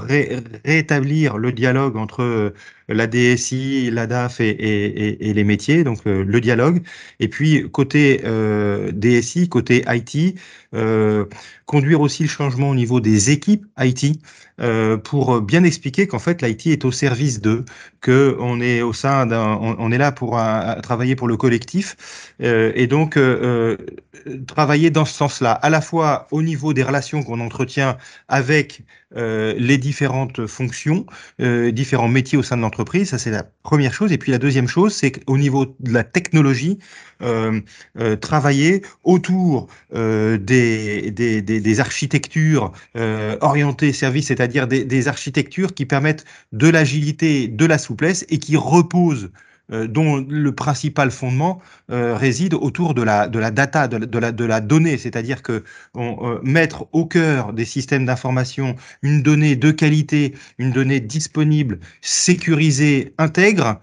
rétablir 0.66 1.38
le 1.38 1.50
dialogue 1.50 1.96
entre 1.96 2.52
la 2.90 3.06
DSI, 3.06 3.90
la 3.90 4.06
DAF 4.06 4.42
et, 4.42 5.32
les 5.32 5.44
métiers, 5.44 5.82
donc 5.84 6.04
le 6.04 6.40
dialogue. 6.42 6.82
Et 7.18 7.28
puis 7.28 7.70
côté 7.70 8.20
DSI, 8.92 9.48
côté 9.48 9.86
IT, 9.88 10.38
conduire 11.64 12.02
aussi 12.02 12.24
le 12.24 12.28
changement 12.28 12.68
au 12.68 12.74
niveau 12.74 13.00
des 13.00 13.30
équipes 13.30 13.64
IT 13.80 14.20
pour 15.02 15.40
bien 15.40 15.64
expliquer 15.64 16.06
qu'en 16.06 16.18
fait 16.18 16.42
l'IT 16.42 16.66
est 16.66 16.84
au 16.84 16.92
service 16.92 17.40
d'eux, 17.40 17.64
que 18.02 18.36
on 18.38 18.60
est 18.60 18.82
au 18.82 18.92
sein 18.92 19.24
d'un, 19.24 19.56
on, 19.58 19.90
est 19.90 19.98
là 19.98 20.12
pour 20.12 20.38
travailler 20.82 21.16
pour 21.16 21.26
le 21.26 21.38
collectif 21.38 22.34
et 22.40 22.86
donc 22.86 23.18
travailler 24.46 24.90
dans 24.90 25.06
ce 25.06 25.13
sens-là, 25.14 25.52
à 25.52 25.70
la 25.70 25.80
fois 25.80 26.26
au 26.30 26.42
niveau 26.42 26.72
des 26.72 26.82
relations 26.82 27.22
qu'on 27.22 27.40
entretient 27.40 27.96
avec 28.28 28.82
euh, 29.16 29.54
les 29.56 29.78
différentes 29.78 30.46
fonctions, 30.46 31.06
euh, 31.40 31.70
différents 31.70 32.08
métiers 32.08 32.36
au 32.36 32.42
sein 32.42 32.56
de 32.56 32.62
l'entreprise, 32.62 33.10
ça 33.10 33.18
c'est 33.18 33.30
la 33.30 33.44
première 33.62 33.94
chose. 33.94 34.12
Et 34.12 34.18
puis 34.18 34.32
la 34.32 34.38
deuxième 34.38 34.66
chose, 34.66 34.92
c'est 34.92 35.12
qu'au 35.12 35.38
niveau 35.38 35.66
de 35.66 35.92
la 35.92 36.02
technologie, 36.04 36.78
euh, 37.22 37.60
travailler 38.20 38.82
autour 39.04 39.68
des, 39.92 41.80
architectures 41.80 42.72
orientées 43.40 43.92
services, 43.92 44.26
c'est-à-dire 44.26 44.66
des, 44.66 45.08
architectures 45.08 45.74
qui 45.74 45.86
permettent 45.86 46.24
de 46.52 46.68
l'agilité, 46.68 47.48
de 47.48 47.66
la 47.66 47.78
souplesse 47.78 48.24
et 48.28 48.38
qui 48.38 48.56
reposent 48.56 49.30
dont 49.70 50.16
le 50.28 50.54
principal 50.54 51.10
fondement 51.10 51.60
euh, 51.90 52.16
réside 52.16 52.54
autour 52.54 52.94
de 52.94 53.02
la, 53.02 53.28
data, 53.28 53.88
de 53.88 54.44
la, 54.44 54.60
donnée, 54.60 54.98
c'est-à-dire 54.98 55.42
que 55.42 55.64
euh, 55.96 56.38
mettre 56.42 56.86
au 56.92 57.06
cœur 57.06 57.52
des 57.52 57.64
systèmes 57.64 58.04
d'information 58.04 58.76
une 59.02 59.22
donnée 59.22 59.56
de 59.56 59.70
qualité, 59.70 60.34
une 60.58 60.70
donnée 60.70 61.00
disponible, 61.00 61.80
sécurisée, 62.02 63.14
intègre, 63.18 63.80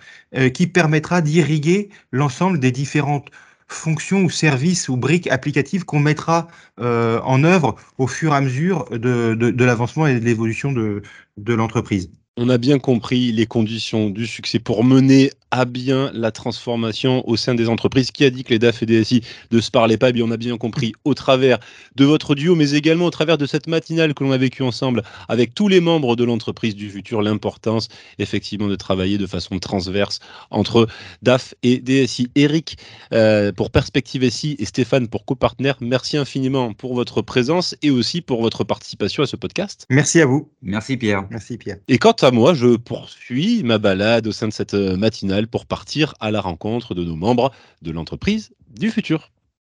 qui 0.54 0.68
permettra 0.68 1.22
d'irriguer 1.22 1.90
l'ensemble 2.12 2.60
des 2.60 2.72
différentes 2.72 3.30
fonctions 3.68 4.22
ou 4.24 4.30
services 4.30 4.88
ou 4.88 4.96
briques 4.96 5.28
applicatives 5.28 5.84
qu'on 5.84 6.00
mettra 6.00 6.48
en 6.78 7.44
œuvre 7.44 7.76
au 7.98 8.08
fur 8.08 8.32
et 8.32 8.36
à 8.38 8.42
mesure 8.42 8.86
de, 8.92 9.64
l'avancement 9.64 10.08
et 10.08 10.20
de 10.20 10.24
l'évolution 10.24 10.72
de 10.72 11.54
l'entreprise. 11.54 12.10
On 12.44 12.50
a 12.50 12.58
bien 12.58 12.80
compris 12.80 13.32
les 13.32 13.46
conditions 13.46 14.10
du 14.10 14.26
succès 14.26 14.58
pour 14.58 14.84
mener 14.84 15.30
à 15.52 15.66
bien 15.66 16.10
la 16.16 16.32
transformation 16.32 17.28
au 17.30 17.36
sein 17.36 17.54
des 17.54 17.70
entreprises. 17.70 18.10
Qui 18.10 18.26
a 18.26 18.32
dit 18.32 18.44
que 18.44 18.50
les 18.50 18.58
DAF 18.58 18.82
et 18.82 18.86
DSI 18.88 19.22
ne 19.52 19.60
se 19.60 19.70
parlaient 19.70 19.98
pas? 19.98 20.10
Eh 20.10 20.14
bien, 20.14 20.26
On 20.26 20.32
a 20.32 20.38
bien 20.38 20.58
compris 20.58 20.94
au 21.06 21.14
travers 21.14 21.60
de 21.96 22.06
votre 22.06 22.34
duo, 22.34 22.56
mais 22.56 22.72
également 22.72 23.06
au 23.06 23.12
travers 23.12 23.38
de 23.38 23.46
cette 23.46 23.68
matinale 23.68 24.16
que 24.16 24.24
l'on 24.24 24.32
a 24.32 24.38
vécue 24.38 24.64
ensemble 24.64 25.04
avec 25.30 25.54
tous 25.54 25.68
les 25.68 25.82
membres 25.82 26.16
de 26.16 26.24
l'entreprise 26.24 26.76
du 26.76 26.90
futur, 26.90 27.22
l'importance 27.22 27.90
effectivement 28.18 28.68
de 28.68 28.76
travailler 28.76 29.20
de 29.20 29.28
façon 29.28 29.60
transverse 29.60 30.20
entre 30.50 30.88
DAF 31.22 31.54
et 31.62 31.78
DSI. 31.78 32.32
Eric 32.34 32.78
euh, 33.14 33.52
pour 33.52 33.70
Perspective 33.70 34.28
SI 34.30 34.56
et 34.58 34.66
Stéphane 34.66 35.08
pour 35.10 35.26
copartner, 35.26 35.74
merci 35.80 36.18
infiniment 36.18 36.74
pour 36.74 36.96
votre 36.96 37.22
présence 37.22 37.76
et 37.84 37.92
aussi 37.92 38.22
pour 38.22 38.42
votre 38.42 38.64
participation 38.64 39.22
à 39.22 39.28
ce 39.28 39.36
podcast. 39.36 39.86
Merci 39.92 40.22
à 40.22 40.26
vous. 40.26 40.50
Merci 40.64 40.98
Pierre. 40.98 41.28
Merci 41.30 41.58
Pierre. 41.60 41.78
Et 41.88 42.00
quant 42.00 42.16
moi, 42.32 42.54
je 42.54 42.78
poursuis 42.78 43.64
ma 43.64 43.78
balade 43.78 44.28
au 44.28 44.32
sein 44.32 44.48
de 44.48 44.54
cette 44.54 44.74
matinale 44.74 45.48
pour 45.48 45.66
partir 45.66 46.14
à 46.20 46.32
la 46.32 46.42
rencontre 46.42 46.96
de 46.96 47.04
nos 47.04 47.16
membres 47.16 47.52
de 47.82 47.92
l'entreprise 47.92 48.54
du 48.70 48.90
futur. 48.92 49.32